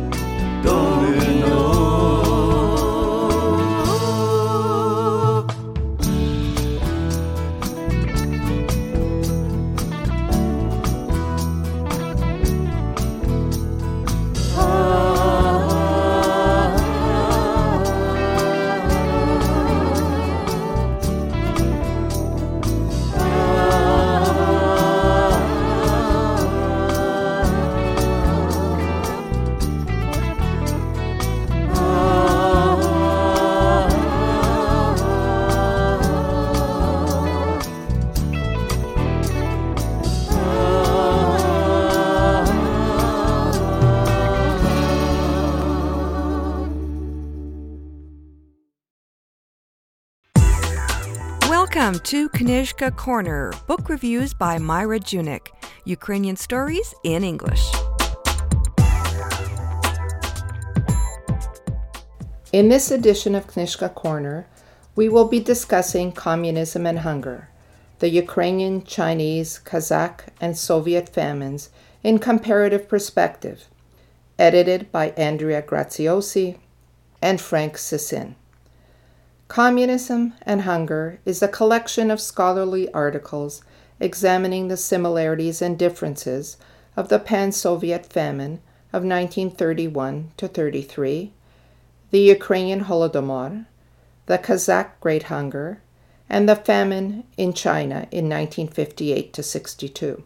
Welcome 51.86 52.02
to 52.06 52.28
Knyzhka 52.30 52.96
Corner, 52.96 53.52
book 53.68 53.88
reviews 53.88 54.34
by 54.34 54.58
Myra 54.58 54.98
Junyk, 54.98 55.50
Ukrainian 55.84 56.34
stories 56.34 56.92
in 57.04 57.22
English. 57.22 57.64
In 62.52 62.70
this 62.70 62.90
edition 62.90 63.36
of 63.36 63.46
Knyzhka 63.46 63.94
Corner, 63.94 64.48
we 64.96 65.08
will 65.08 65.28
be 65.28 65.38
discussing 65.38 66.10
communism 66.10 66.86
and 66.88 66.98
hunger, 66.98 67.50
the 68.00 68.08
Ukrainian, 68.08 68.82
Chinese, 68.82 69.60
Kazakh, 69.64 70.22
and 70.40 70.58
Soviet 70.58 71.08
famines 71.08 71.70
in 72.02 72.18
comparative 72.18 72.88
perspective, 72.88 73.68
edited 74.40 74.90
by 74.90 75.10
Andrea 75.10 75.62
Graziosi 75.62 76.58
and 77.22 77.40
Frank 77.40 77.74
Sysyn. 77.74 78.34
Communism 79.48 80.34
and 80.42 80.62
Hunger 80.62 81.20
is 81.24 81.40
a 81.40 81.48
collection 81.48 82.10
of 82.10 82.20
scholarly 82.20 82.92
articles 82.92 83.62
examining 84.00 84.66
the 84.66 84.76
similarities 84.76 85.62
and 85.62 85.78
differences 85.78 86.56
of 86.96 87.08
the 87.08 87.20
pan 87.20 87.52
Soviet 87.52 88.04
famine 88.04 88.60
of 88.92 89.04
1931 89.04 90.32
to 90.36 90.48
33, 90.48 91.32
the 92.10 92.18
Ukrainian 92.18 92.84
Holodomor, 92.84 93.66
the 94.26 94.36
Kazakh 94.36 94.90
Great 95.00 95.24
Hunger, 95.24 95.80
and 96.28 96.48
the 96.48 96.56
famine 96.56 97.22
in 97.36 97.52
China 97.52 98.08
in 98.10 98.28
1958 98.28 99.32
to 99.32 99.42
62. 99.44 100.24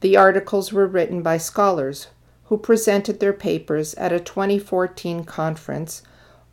The 0.00 0.16
articles 0.16 0.72
were 0.72 0.86
written 0.86 1.22
by 1.22 1.38
scholars 1.38 2.06
who 2.44 2.56
presented 2.56 3.18
their 3.18 3.32
papers 3.32 3.94
at 3.94 4.12
a 4.12 4.20
2014 4.20 5.24
conference 5.24 6.02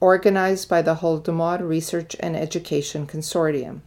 organized 0.05 0.69
by 0.69 0.83
the 0.83 0.97
Holodomor 0.97 1.67
Research 1.67 2.15
and 2.19 2.35
Education 2.35 3.07
Consortium. 3.07 3.79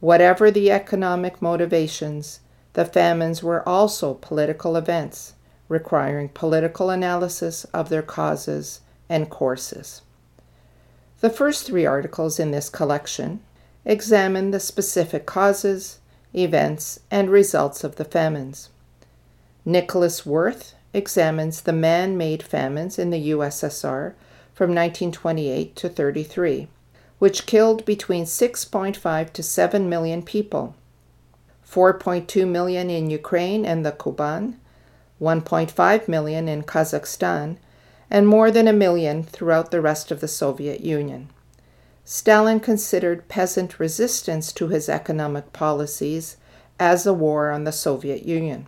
Whatever 0.00 0.50
the 0.50 0.70
economic 0.70 1.42
motivations, 1.42 2.40
the 2.72 2.86
famines 2.86 3.42
were 3.42 3.68
also 3.68 4.14
political 4.14 4.76
events 4.76 5.34
requiring 5.68 6.30
political 6.30 6.88
analysis 6.88 7.64
of 7.64 7.90
their 7.90 8.00
causes 8.00 8.80
and 9.10 9.28
courses. 9.28 10.00
The 11.20 11.28
first 11.28 11.66
three 11.66 11.84
articles 11.84 12.40
in 12.40 12.50
this 12.50 12.70
collection 12.70 13.40
examine 13.84 14.52
the 14.52 14.58
specific 14.58 15.26
causes, 15.26 15.98
events, 16.34 16.98
and 17.10 17.28
results 17.28 17.84
of 17.84 17.96
the 17.96 18.06
famines. 18.06 18.70
Nicolas 19.66 20.22
Werth 20.22 20.72
examines 20.94 21.60
the 21.60 21.74
man 21.74 22.16
made 22.16 22.42
famines 22.42 22.98
in 22.98 23.10
the 23.10 23.32
USSR 23.32 24.14
from 24.60 24.74
1928 24.74 25.74
to 25.74 25.88
33, 25.88 26.68
which 27.18 27.46
killed 27.46 27.82
between 27.86 28.24
6.5 28.24 29.32
to 29.32 29.42
7 29.42 29.88
million 29.88 30.22
people 30.22 30.74
4.2 31.66 32.46
million 32.46 32.90
in 32.90 33.08
Ukraine 33.08 33.64
and 33.64 33.86
the 33.86 33.92
Kuban, 33.92 34.56
1.5 35.18 36.08
million 36.08 36.46
in 36.46 36.62
Kazakhstan, 36.62 37.56
and 38.10 38.28
more 38.28 38.50
than 38.50 38.68
a 38.68 38.72
million 38.74 39.22
throughout 39.22 39.70
the 39.70 39.80
rest 39.80 40.10
of 40.10 40.20
the 40.20 40.28
Soviet 40.28 40.82
Union. 40.82 41.30
Stalin 42.04 42.60
considered 42.60 43.28
peasant 43.28 43.80
resistance 43.80 44.52
to 44.52 44.68
his 44.68 44.90
economic 44.90 45.54
policies 45.54 46.36
as 46.78 47.06
a 47.06 47.14
war 47.14 47.50
on 47.50 47.64
the 47.64 47.72
Soviet 47.72 48.26
Union. 48.26 48.66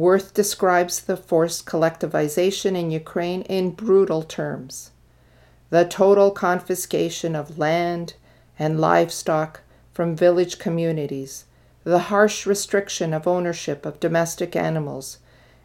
Werth 0.00 0.32
describes 0.32 0.98
the 0.98 1.14
forced 1.14 1.66
collectivization 1.66 2.74
in 2.74 2.90
Ukraine 2.90 3.42
in 3.42 3.72
brutal 3.72 4.22
terms. 4.22 4.92
The 5.68 5.84
total 5.84 6.30
confiscation 6.30 7.36
of 7.36 7.58
land 7.58 8.14
and 8.58 8.80
livestock 8.80 9.60
from 9.92 10.16
village 10.16 10.58
communities, 10.58 11.44
the 11.84 12.08
harsh 12.08 12.46
restriction 12.46 13.12
of 13.12 13.28
ownership 13.28 13.84
of 13.84 14.00
domestic 14.00 14.56
animals, 14.56 15.18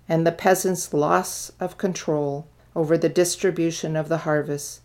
and 0.09 0.27
the 0.27 0.33
peasants' 0.33 0.93
loss 0.93 1.53
of 1.61 1.77
control 1.77 2.45
over 2.75 2.97
the 2.97 3.07
distribution 3.07 3.95
of 3.95 4.09
the 4.09 4.27
harvest 4.27 4.81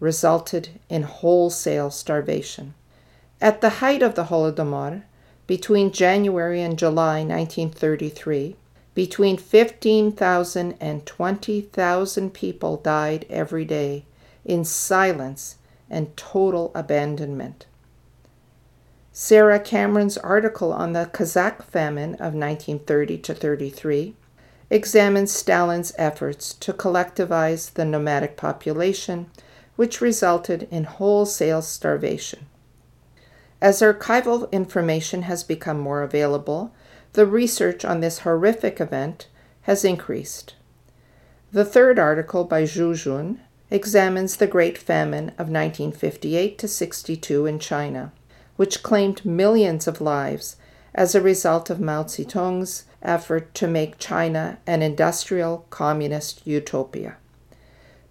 resulted 0.00 0.70
in 0.88 1.04
wholesale 1.04 1.92
starvation. 1.92 2.74
At 3.40 3.60
the 3.60 3.78
height 3.78 4.02
of 4.02 4.16
the 4.16 4.24
Holodomor, 4.24 5.04
between 5.46 5.92
January 5.92 6.60
and 6.60 6.76
July 6.76 7.20
1933, 7.20 8.56
between 8.98 9.36
15,000 9.36 10.74
and 10.80 11.06
20,000 11.06 12.34
people 12.34 12.76
died 12.78 13.24
every 13.30 13.64
day 13.64 14.04
in 14.44 14.64
silence 14.64 15.54
and 15.88 16.16
total 16.16 16.72
abandonment. 16.74 17.66
Sarah 19.12 19.60
Cameron's 19.60 20.18
article 20.18 20.72
on 20.72 20.94
the 20.94 21.08
Kazakh 21.12 21.62
famine 21.62 22.14
of 22.14 22.34
1930 22.34 23.18
to 23.18 23.34
33 23.34 24.16
examines 24.68 25.30
Stalin's 25.30 25.92
efforts 25.96 26.52
to 26.54 26.72
collectivize 26.72 27.74
the 27.74 27.84
nomadic 27.84 28.36
population, 28.36 29.30
which 29.76 30.00
resulted 30.00 30.66
in 30.72 30.82
wholesale 30.82 31.62
starvation. 31.62 32.46
As 33.62 33.80
archival 33.80 34.50
information 34.50 35.22
has 35.22 35.44
become 35.44 35.78
more 35.78 36.02
available, 36.02 36.72
the 37.18 37.26
research 37.26 37.84
on 37.84 37.98
this 37.98 38.20
horrific 38.20 38.80
event 38.80 39.26
has 39.62 39.84
increased. 39.84 40.54
The 41.50 41.64
third 41.64 41.98
article 41.98 42.44
by 42.44 42.62
Zhu 42.62 42.94
Jun 42.94 43.40
examines 43.72 44.36
the 44.36 44.46
Great 44.46 44.78
Famine 44.78 45.30
of 45.30 45.50
1958 45.50 46.56
to 46.58 46.68
62 46.68 47.44
in 47.44 47.58
China 47.58 48.12
which 48.54 48.84
claimed 48.84 49.24
millions 49.24 49.88
of 49.88 50.00
lives 50.00 50.58
as 50.94 51.16
a 51.16 51.20
result 51.20 51.70
of 51.70 51.80
Mao 51.80 52.04
Zedong's 52.04 52.84
effort 53.02 53.52
to 53.54 53.66
make 53.66 53.98
China 53.98 54.58
an 54.64 54.80
industrial 54.80 55.66
communist 55.70 56.46
utopia. 56.46 57.16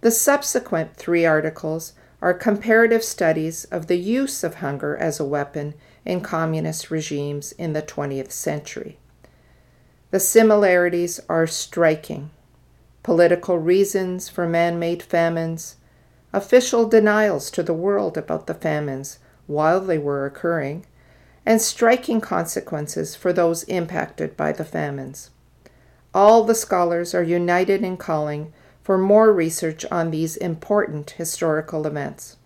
The 0.02 0.10
subsequent 0.10 0.96
three 0.96 1.24
articles 1.24 1.94
are 2.20 2.34
comparative 2.34 3.02
studies 3.02 3.64
of 3.70 3.86
the 3.86 3.96
use 3.96 4.44
of 4.44 4.56
hunger 4.56 4.94
as 4.98 5.18
a 5.18 5.24
weapon 5.24 5.72
in 6.08 6.22
communist 6.22 6.90
regimes 6.90 7.52
in 7.52 7.74
the 7.74 7.82
20th 7.82 8.32
century. 8.32 8.98
The 10.10 10.18
similarities 10.18 11.20
are 11.28 11.46
striking. 11.46 12.30
Political 13.02 13.58
reasons 13.58 14.28
for 14.30 14.48
man 14.48 14.78
made 14.78 15.02
famines, 15.02 15.76
official 16.32 16.88
denials 16.88 17.50
to 17.50 17.62
the 17.62 17.74
world 17.74 18.16
about 18.16 18.46
the 18.46 18.54
famines 18.54 19.18
while 19.46 19.80
they 19.80 19.98
were 19.98 20.24
occurring, 20.24 20.86
and 21.44 21.60
striking 21.60 22.22
consequences 22.22 23.14
for 23.14 23.32
those 23.32 23.64
impacted 23.64 24.34
by 24.34 24.52
the 24.52 24.64
famines. 24.64 25.30
All 26.14 26.42
the 26.42 26.54
scholars 26.54 27.14
are 27.14 27.22
united 27.22 27.84
in 27.84 27.98
calling 27.98 28.54
for 28.82 28.96
more 28.96 29.30
research 29.30 29.84
on 29.90 30.10
these 30.10 30.36
important 30.38 31.10
historical 31.10 31.86
events. 31.86 32.37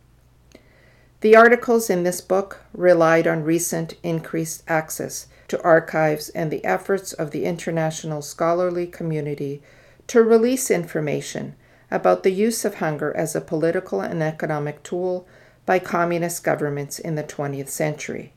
The 1.23 1.37
articles 1.37 1.89
in 1.89 2.03
this 2.03 2.20
book 2.20 2.62
relied 2.75 3.29
on 3.29 3.45
recent 3.45 3.95
increased 4.03 4.64
access 4.66 5.29
to 5.47 5.62
archives 5.62 6.31
and 6.31 6.51
the 6.51 6.64
efforts 6.64 7.12
of 7.12 7.31
the 7.31 7.45
international 7.45 8.23
scholarly 8.23 8.89
community 8.89 9.62
to 10.09 10.20
release 10.20 10.68
information 10.68 11.55
about 11.93 12.25
the 12.25 12.33
use 12.33 12.64
of 12.64 12.77
hunger 12.77 13.16
as 13.16 13.37
a 13.37 13.41
political 13.41 14.01
and 14.01 14.20
economic 14.20 14.83
tool 14.83 15.25
by 15.64 15.79
communist 15.79 16.43
governments 16.43 16.99
in 16.99 17.14
the 17.14 17.23
20th 17.23 17.68
century. 17.68 18.33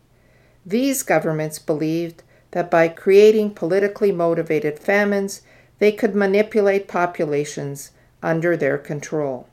These 0.63 1.01
governments 1.01 1.57
believed 1.57 2.21
that 2.51 2.69
by 2.69 2.89
creating 2.89 3.55
politically 3.55 4.11
motivated 4.11 4.77
famines, 4.77 5.41
they 5.79 5.91
could 5.91 6.13
manipulate 6.13 6.87
populations 6.87 7.89
under 8.21 8.55
their 8.55 8.77
control. 8.77 9.47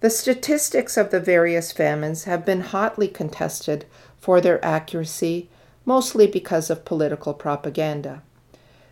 The 0.00 0.10
statistics 0.10 0.96
of 0.96 1.10
the 1.10 1.18
various 1.18 1.72
famines 1.72 2.24
have 2.24 2.44
been 2.44 2.60
hotly 2.60 3.08
contested 3.08 3.84
for 4.16 4.40
their 4.40 4.64
accuracy, 4.64 5.48
mostly 5.84 6.28
because 6.28 6.70
of 6.70 6.84
political 6.84 7.34
propaganda. 7.34 8.22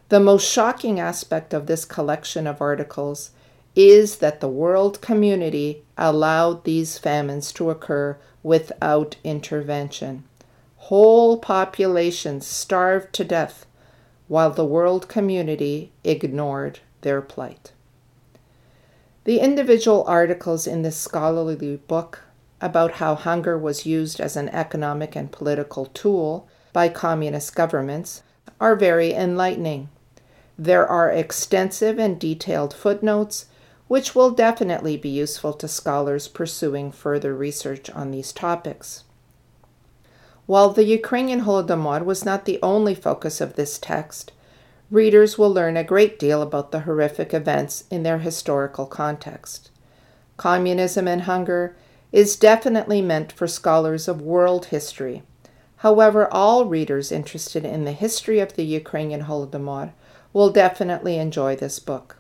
The 0.09 0.19
most 0.19 0.51
shocking 0.51 0.99
aspect 0.99 1.55
of 1.55 1.67
this 1.67 1.85
collection 1.85 2.47
of 2.47 2.61
articles 2.61 3.31
is 3.77 4.17
that 4.17 4.41
the 4.41 4.49
world 4.49 5.01
community 5.01 5.85
allowed 5.97 6.65
these 6.65 6.99
famines 6.99 7.53
to 7.53 7.71
occur 7.71 8.17
without 8.43 9.17
intervention. 9.23 10.25
Whole 10.77 11.39
populations 11.39 12.47
starved 12.47 13.13
to 13.13 13.25
death 13.25 13.67
while 14.27 14.51
the 14.51 14.65
world 14.65 15.09
community 15.09 15.93
ignored 16.03 16.81
their 17.03 17.21
plight. 17.21 17.73
The 19.27 19.41
individual 19.41 20.05
articles 20.07 20.68
in 20.68 20.83
this 20.83 20.97
scholarly 20.97 21.79
book 21.89 22.20
about 22.61 22.93
how 22.93 23.16
hunger 23.16 23.59
was 23.59 23.85
used 23.85 24.20
as 24.20 24.37
an 24.37 24.49
economic 24.51 25.16
and 25.16 25.33
political 25.33 25.87
tool 25.87 26.49
by 26.72 26.91
communist 26.91 27.57
governments 27.57 28.22
are 28.61 28.77
very 28.77 29.12
enlightening. 29.12 29.89
There 30.57 30.87
are 30.87 31.11
extensive 31.11 31.99
and 31.99 32.20
detailed 32.20 32.72
footnotes 32.72 33.47
which 33.89 34.14
will 34.14 34.31
definitely 34.31 34.97
be 34.97 35.09
useful 35.09 35.55
to 35.55 35.66
scholars 35.66 36.29
pursuing 36.29 36.93
further 36.93 37.35
research 37.35 37.91
on 37.91 38.12
these 38.12 38.33
topics. 38.33 39.03
While 40.47 40.70
the 40.70 40.85
Ukrainian 40.85 41.41
Holodomor 41.41 42.05
was 42.05 42.24
not 42.24 42.45
the 42.45 42.61
only 42.62 42.95
focus 42.95 43.41
of 43.41 43.57
this 43.57 43.77
text, 43.77 44.31
readers 44.91 45.37
will 45.37 45.53
learn 45.53 45.76
a 45.76 45.84
great 45.84 46.18
deal 46.18 46.43
about 46.43 46.70
the 46.70 46.80
horrific 46.80 47.34
events 47.34 47.84
in 47.91 48.03
their 48.03 48.18
historical 48.18 48.87
context. 48.87 49.70
Communism 50.37 51.09
and 51.09 51.22
hunger 51.22 51.74
is 52.12 52.37
definitely 52.37 53.03
meant 53.03 53.32
for 53.32 53.47
scholars 53.47 54.07
of 54.07 54.20
world 54.20 54.66
history. 54.66 55.22
However, 55.78 56.32
all 56.32 56.64
readers 56.64 57.12
interested 57.12 57.64
in 57.64 57.84
the 57.84 57.93
history 57.93 58.39
of 58.39 58.55
the 58.55 58.64
Ukrainian 58.64 59.24
Holodomor 59.24 59.93
will 60.32 60.51
definitely 60.51 61.18
enjoy 61.18 61.57
this 61.57 61.78
book. 61.78 62.16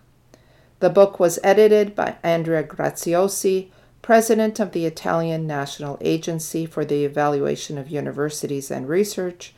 The 0.80 0.90
book 0.90 1.18
was 1.18 1.38
edited 1.42 1.94
by 1.94 2.16
Andrea 2.22 2.62
Graziosi, 2.62 3.70
president 4.02 4.60
of 4.60 4.72
the 4.72 4.86
Italian 4.86 5.46
National 5.46 5.98
Agency 6.00 6.66
for 6.66 6.84
the 6.84 7.04
Evaluation 7.04 7.78
of 7.78 7.90
Universities 7.90 8.70
and 8.70 8.88
Research, 8.88 9.54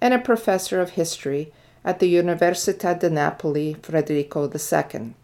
and 0.00 0.14
a 0.14 0.18
professor 0.18 0.80
of 0.80 0.90
history 0.90 1.52
at 1.84 1.98
the 1.98 2.14
Università 2.14 2.98
di 2.98 3.08
Napoli 3.08 3.74
Federico 3.82 4.50
II, 4.50 5.14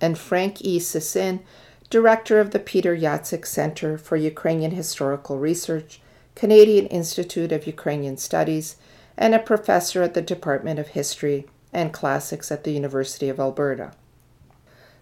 and 0.00 0.18
Frank 0.18 0.60
E. 0.62 0.78
Sysyn, 0.78 1.40
director 1.90 2.40
of 2.40 2.50
the 2.50 2.58
Peter 2.58 2.96
Jacyk 2.96 3.46
Center 3.46 3.96
for 3.98 4.16
Ukrainian 4.16 4.72
Historical 4.72 5.38
Research, 5.38 6.00
Canadian 6.34 6.86
Institute 6.86 7.52
of 7.52 7.66
Ukrainian 7.66 8.16
Studies, 8.16 8.76
and 9.16 9.34
a 9.34 9.38
professor 9.38 10.02
at 10.02 10.14
the 10.14 10.22
Department 10.22 10.78
of 10.78 10.88
History 10.88 11.46
and 11.72 11.92
Classics 11.92 12.50
at 12.50 12.64
the 12.64 12.72
University 12.72 13.28
of 13.28 13.40
Alberta. 13.40 13.92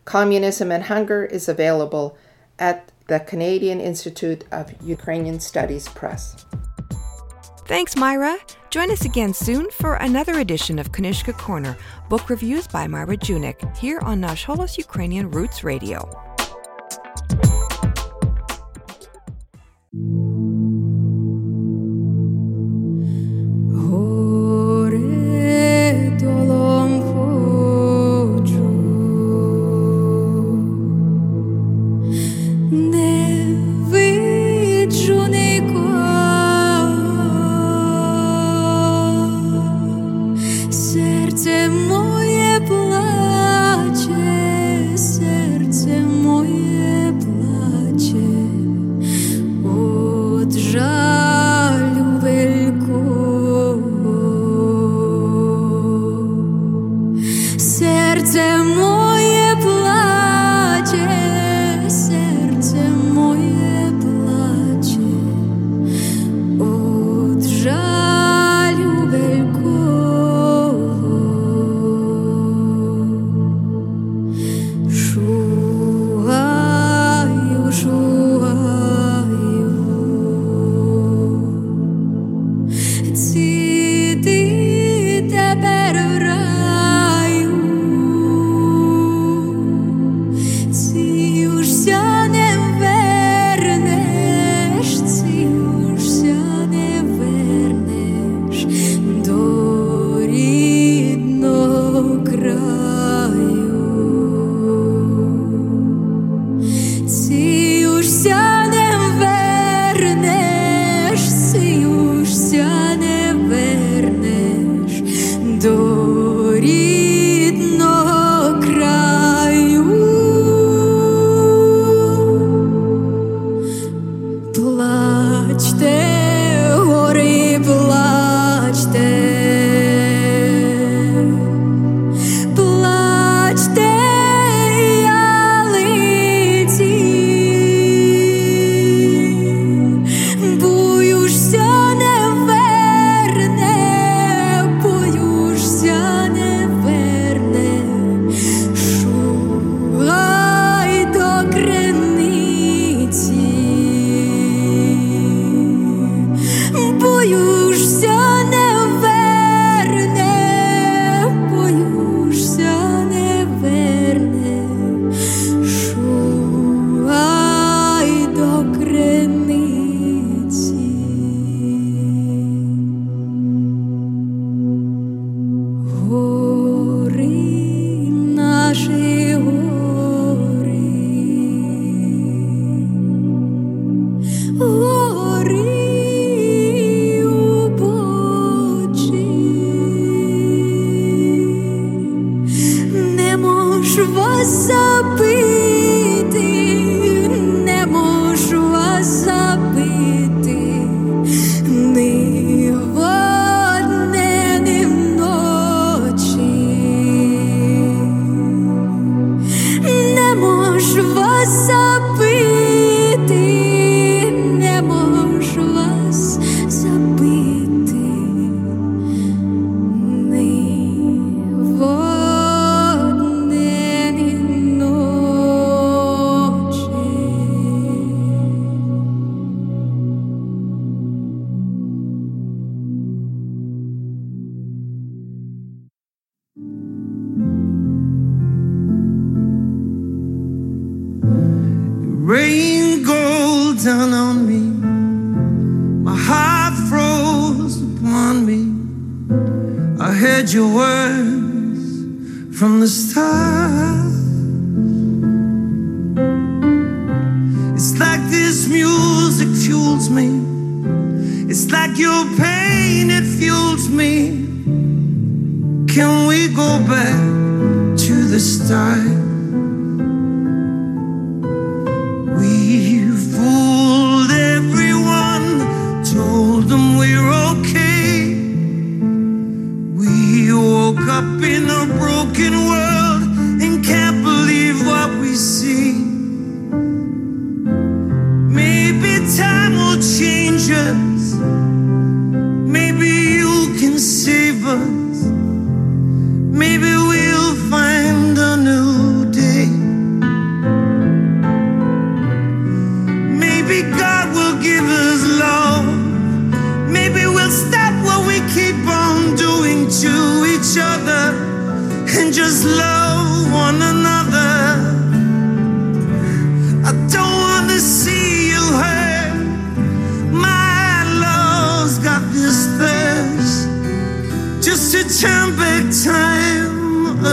Communism 0.04 0.70
and 0.70 0.84
Hunger 0.84 1.24
is 1.24 1.48
available 1.48 2.16
at 2.58 2.90
the 3.06 3.20
Canadian 3.20 3.80
Institute 3.80 4.44
of 4.52 4.72
Ukrainian 4.82 5.40
Studies 5.40 5.88
Press. 5.88 6.44
Thanks, 7.66 7.96
Myra. 7.96 8.36
Join 8.68 8.90
us 8.90 9.06
again 9.06 9.32
soon 9.32 9.70
for 9.70 9.94
another 9.94 10.40
edition 10.40 10.78
of 10.78 10.92
Knyzhka 10.92 11.38
Corner, 11.38 11.76
book 12.10 12.28
reviews 12.28 12.66
by 12.66 12.86
Myra 12.86 13.16
Junyk, 13.16 13.76
here 13.76 14.00
on 14.00 14.20
Nash 14.20 14.44
Holos 14.44 14.76
Ukrainian 14.76 15.30
Roots 15.30 15.64
Radio. 15.64 16.10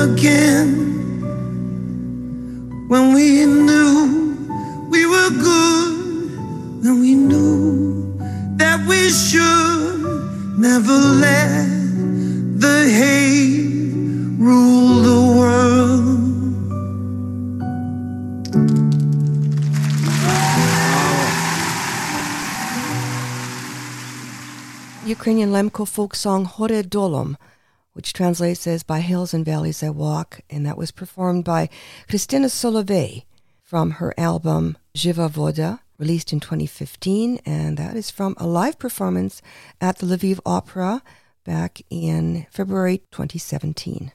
Again 0.02 0.70
when 2.88 3.14
we 3.14 3.46
knew 3.46 4.36
we 4.90 5.06
were 5.06 5.30
good, 5.30 6.84
when 6.84 7.00
we 7.02 7.14
knew 7.14 8.18
that 8.58 8.80
we 8.88 9.10
should 9.10 10.58
never 10.58 10.98
let 11.26 11.68
the 12.64 12.78
hate 12.90 13.70
rule 14.40 15.04
the 15.08 15.20
world. 15.38 16.22
Ukrainian 25.06 25.52
Lemko 25.52 25.86
folk 25.88 26.16
song 26.16 26.46
Hore 26.46 26.82
Dolom, 26.84 27.36
which 27.94 28.14
translates 28.14 28.66
as 28.68 28.84
By 28.84 29.00
Hills 29.00 29.34
and 29.34 29.46
Valleys 29.46 29.84
I 29.84 29.90
Walk, 29.90 30.42
and 30.50 30.66
that 30.66 30.78
was 30.78 30.92
performed 30.92 31.44
by 31.44 31.70
Khrystyna 32.08 32.48
Soloviy 32.48 33.26
from 33.62 33.92
her 33.92 34.14
album 34.18 34.78
Zhyva 34.96 35.30
Voda, 35.30 35.82
released 35.98 36.34
in 36.34 36.40
2015, 36.40 37.40
and 37.46 37.78
that 37.78 37.96
is 37.96 38.10
from 38.10 38.36
a 38.38 38.48
live 38.48 38.80
performance 38.80 39.42
at 39.80 39.98
the 39.98 40.06
Lviv 40.06 40.40
Opera 40.46 41.02
back 41.46 41.82
in 41.90 42.48
February 42.50 43.00
2017. 43.12 44.12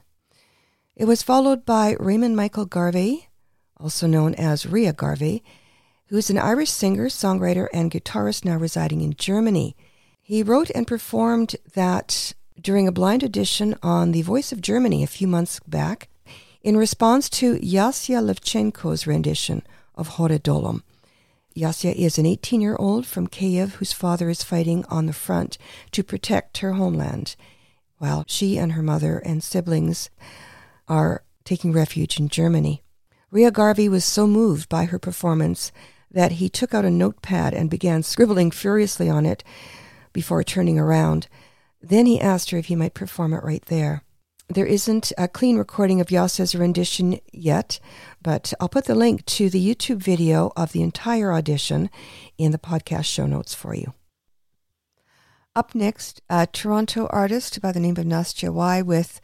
It 0.95 1.05
was 1.05 1.21
followed 1.21 1.65
by 1.65 1.95
Raymond 1.99 2.35
Michael 2.35 2.65
Garvey, 2.65 3.29
also 3.79 4.07
known 4.07 4.33
as 4.35 4.65
Rea 4.65 4.91
Garvey, 4.91 5.43
who 6.07 6.17
is 6.17 6.29
an 6.29 6.37
Irish 6.37 6.71
singer, 6.71 7.07
songwriter, 7.07 7.67
and 7.73 7.91
guitarist 7.91 8.43
now 8.43 8.57
residing 8.57 9.01
in 9.01 9.13
Germany. 9.13 9.75
He 10.21 10.43
wrote 10.43 10.71
and 10.71 10.87
performed 10.87 11.55
that 11.73 12.33
during 12.61 12.87
a 12.87 12.91
blind 12.91 13.23
audition 13.23 13.75
on 13.83 14.11
The 14.11 14.21
Voice 14.21 14.51
of 14.51 14.61
Germany 14.61 15.03
a 15.03 15.07
few 15.07 15.27
months 15.27 15.59
back 15.67 16.09
in 16.61 16.75
response 16.75 17.29
to 17.29 17.59
Yasya 17.59 18.21
Levchenko's 18.21 19.05
rendition 19.05 19.61
of 19.95 20.07
Hore 20.09 20.29
Dolom. 20.29 20.81
Yasya 21.55 21.93
is 21.95 22.17
an 22.17 22.25
18 22.25 22.61
year 22.61 22.75
old 22.77 23.05
from 23.05 23.27
Kiev 23.27 23.75
whose 23.75 23.93
father 23.93 24.29
is 24.29 24.43
fighting 24.43 24.85
on 24.85 25.05
the 25.05 25.13
front 25.13 25.57
to 25.91 26.03
protect 26.03 26.59
her 26.59 26.73
homeland, 26.73 27.35
while 27.97 28.25
she 28.27 28.57
and 28.57 28.73
her 28.73 28.83
mother 28.83 29.19
and 29.19 29.43
siblings 29.43 30.09
are 30.87 31.23
taking 31.45 31.71
refuge 31.71 32.19
in 32.19 32.27
Germany. 32.27 32.83
Rea 33.31 33.51
Garvey 33.51 33.89
was 33.89 34.05
so 34.05 34.27
moved 34.27 34.69
by 34.69 34.85
her 34.85 34.99
performance 34.99 35.71
that 36.11 36.33
he 36.33 36.49
took 36.49 36.73
out 36.73 36.85
a 36.85 36.91
notepad 36.91 37.53
and 37.53 37.69
began 37.69 38.03
scribbling 38.03 38.51
furiously 38.51 39.09
on 39.09 39.25
it 39.25 39.43
before 40.13 40.43
turning 40.43 40.79
around. 40.79 41.27
Then 41.87 42.05
he 42.05 42.19
asked 42.19 42.51
her 42.51 42.57
if 42.57 42.65
he 42.65 42.75
might 42.75 42.93
perform 42.93 43.33
it 43.33 43.43
right 43.43 43.63
there. 43.67 44.03
There 44.49 44.65
isn't 44.65 45.13
a 45.17 45.27
clean 45.27 45.57
recording 45.57 46.01
of 46.01 46.07
Yasya's 46.07 46.53
rendition 46.53 47.19
yet, 47.31 47.79
but 48.21 48.53
I'll 48.59 48.69
put 48.69 48.85
the 48.85 48.95
link 48.95 49.25
to 49.25 49.49
the 49.49 49.75
YouTube 49.75 49.97
video 49.97 50.51
of 50.57 50.73
the 50.73 50.81
entire 50.81 51.31
audition 51.31 51.89
in 52.37 52.51
the 52.51 52.57
podcast 52.57 53.05
show 53.05 53.25
notes 53.25 53.53
for 53.53 53.73
you. 53.73 53.93
Up 55.55 55.73
next, 55.73 56.21
a 56.29 56.45
Toronto 56.45 57.07
artist 57.07 57.61
by 57.61 57.71
the 57.71 57.79
name 57.79 57.97
of 57.97 58.05
Nastya 58.05 58.53
Y 58.53 58.81
with 58.81 59.21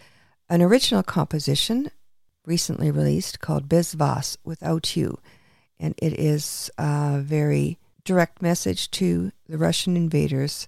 an 0.49 0.61
original 0.61 1.03
composition 1.03 1.91
recently 2.45 2.91
released 2.91 3.39
called 3.39 3.69
Bezvas 3.69 4.37
Without 4.43 4.95
You. 4.95 5.19
And 5.79 5.95
it 5.97 6.13
is 6.13 6.71
a 6.77 7.19
very 7.21 7.77
direct 8.05 8.41
message 8.41 8.89
to 8.91 9.31
the 9.47 9.57
Russian 9.57 9.97
invaders 9.97 10.67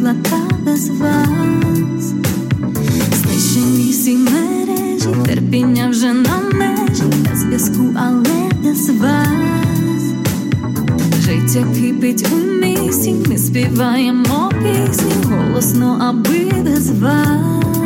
світла 0.00 0.14
без 0.64 0.88
вас. 0.88 2.14
Знищені 3.12 3.90
всі 3.90 4.16
мережі, 4.16 5.08
терпіння 5.24 5.88
вже 5.88 6.12
на 6.12 6.40
межі, 6.52 7.02
без 7.30 7.38
зв'язку, 7.38 7.94
але 7.96 8.50
без 8.64 8.88
вас. 8.88 10.02
Життя 11.20 11.66
кипить 11.74 12.26
у 12.32 12.36
місті, 12.36 13.14
ми 13.28 13.38
співаємо 13.38 14.50
пісні 14.62 15.12
голосно, 15.24 15.98
аби 16.00 16.62
без 16.64 16.90
вас. 16.90 17.79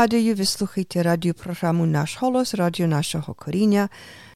Нагадую, 0.00 0.34
ви 0.34 0.44
слухаєте 0.44 1.02
радіопрограму 1.02 1.86
«Наш 1.86 2.16
голос», 2.16 2.54
радіо 2.54 2.86
нашого 2.86 3.34
коріння 3.34 3.88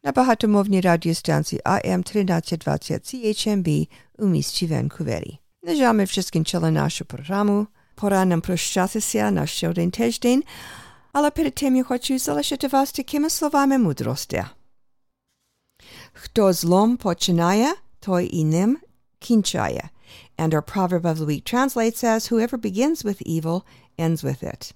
на 0.05 0.13
багатомовній 0.13 0.81
радіостанції 0.81 1.63
AM 1.65 1.99
1320 2.11 3.15
CHMB 3.15 3.89
у 4.19 4.27
місті 4.27 4.67
Ванкувері. 4.67 5.39
На 5.63 5.75
жаль, 5.75 5.95
ми 5.95 6.05
вже 6.05 6.23
скінчили 6.23 6.71
нашу 6.71 7.05
програму. 7.05 7.67
Пора 7.95 8.25
нам 8.25 8.41
прощатися 8.41 9.31
на 9.31 9.47
ще 9.47 9.69
один 9.69 9.91
тиждень, 9.91 10.45
але 11.13 11.31
перед 11.31 11.55
тим 11.55 11.77
я 11.77 11.85
хочу 11.85 12.19
залишити 12.19 12.69
вас 12.69 12.93
такими 12.93 13.31
словами 13.31 13.79
мудрості. 13.79 14.45
Хто 16.13 16.53
злом 16.53 16.97
починає, 16.97 17.75
той 18.01 18.37
і 18.37 18.45
ним 18.45 18.79
кінчає. 19.19 19.89
And 20.39 20.49
our 20.49 20.75
proverb 20.75 21.03
of 21.03 21.15
the 21.15 21.27
week 21.27 21.55
translates 21.55 22.05
as, 22.05 22.33
whoever 22.33 22.59
begins 22.59 23.05
with 23.05 23.41
evil 23.41 23.63
ends 23.99 24.25
with 24.25 24.43
it. 24.45 24.75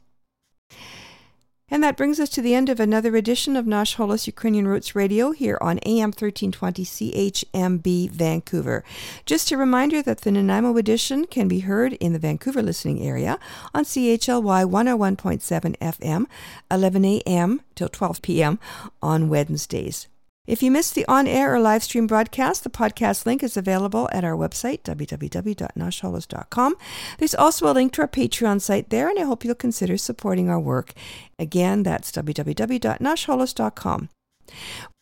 And 1.71 1.83
that 1.83 1.97
brings 1.97 2.19
us 2.19 2.29
to 2.29 2.41
the 2.41 2.55
end 2.55 2.67
of 2.67 2.79
another 2.79 3.15
edition 3.15 3.55
of 3.55 3.65
Holos 3.65 4.25
Ukrainian 4.25 4.67
Roots 4.67 4.95
Radio 4.95 5.31
here 5.31 5.57
on 5.61 5.79
AM 5.85 6.09
1320 6.09 6.83
CHMB 6.83 8.09
Vancouver. 8.09 8.83
Just 9.25 9.51
a 9.51 9.57
reminder 9.57 10.01
that 10.01 10.21
the 10.21 10.31
Nanaimo 10.31 10.75
edition 10.77 11.25
can 11.25 11.47
be 11.47 11.59
heard 11.59 11.93
in 11.93 12.13
the 12.13 12.19
Vancouver 12.19 12.63
listening 12.63 13.01
area 13.01 13.37
on 13.73 13.85
CHLY 13.85 14.65
101.7 14.65 15.77
FM, 15.77 16.25
11 16.71 17.05
a.m. 17.05 17.61
till 17.75 17.89
12 17.89 18.21
p.m. 18.23 18.59
on 19.01 19.29
Wednesdays. 19.29 20.08
If 20.49 20.63
you 20.63 20.71
missed 20.71 20.95
the 20.95 21.05
on 21.07 21.27
air 21.27 21.53
or 21.53 21.59
live 21.59 21.83
stream 21.83 22.07
broadcast, 22.07 22.63
the 22.63 22.71
podcast 22.71 23.27
link 23.27 23.43
is 23.43 23.55
available 23.55 24.09
at 24.11 24.23
our 24.23 24.35
website, 24.35 24.81
www.nashholos.com. 24.81 26.75
There's 27.19 27.35
also 27.35 27.71
a 27.71 27.73
link 27.73 27.93
to 27.93 28.01
our 28.01 28.07
Patreon 28.07 28.59
site 28.59 28.89
there, 28.89 29.09
and 29.09 29.19
I 29.19 29.25
hope 29.25 29.45
you'll 29.45 29.53
consider 29.53 29.95
supporting 29.95 30.49
our 30.49 30.59
work. 30.59 30.93
Again, 31.37 31.83
that's 31.83 32.11
www.nashholos.com. 32.11 34.09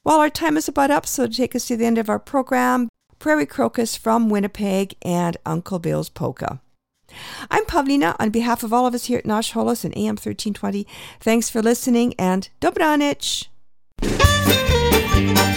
Well, 0.04 0.20
our 0.20 0.30
time 0.30 0.58
is 0.58 0.68
about 0.68 0.92
up, 0.92 1.06
so 1.06 1.28
to 1.28 1.34
take 1.34 1.56
us 1.56 1.66
to 1.68 1.78
the 1.78 1.86
end 1.86 1.98
of 1.98 2.10
our 2.10 2.20
program, 2.20 2.90
Prairie 3.18 3.46
Crocus 3.46 3.96
from 3.96 4.28
Winnipeg 4.30 4.96
and 5.02 5.38
Uncle 5.46 5.80
Bill's 5.80 6.10
Polka. 6.10 6.60
I'm 7.50 7.64
Pavlina 7.64 8.18
on 8.20 8.32
behalf 8.32 8.64
of 8.64 8.74
all 8.74 8.86
of 8.86 8.94
us 8.94 9.06
here 9.06 9.20
at 9.20 9.26
Nash 9.26 9.54
Holos 9.54 9.86
and 9.86 9.96
AM 9.96 10.18
1320. 10.18 10.86
Thanks 11.22 11.50
for 11.50 11.62
listening 11.62 12.16
and 12.20 12.50
Dobranich! 12.60 13.48
Thank 15.18 15.48
you. 15.48 15.57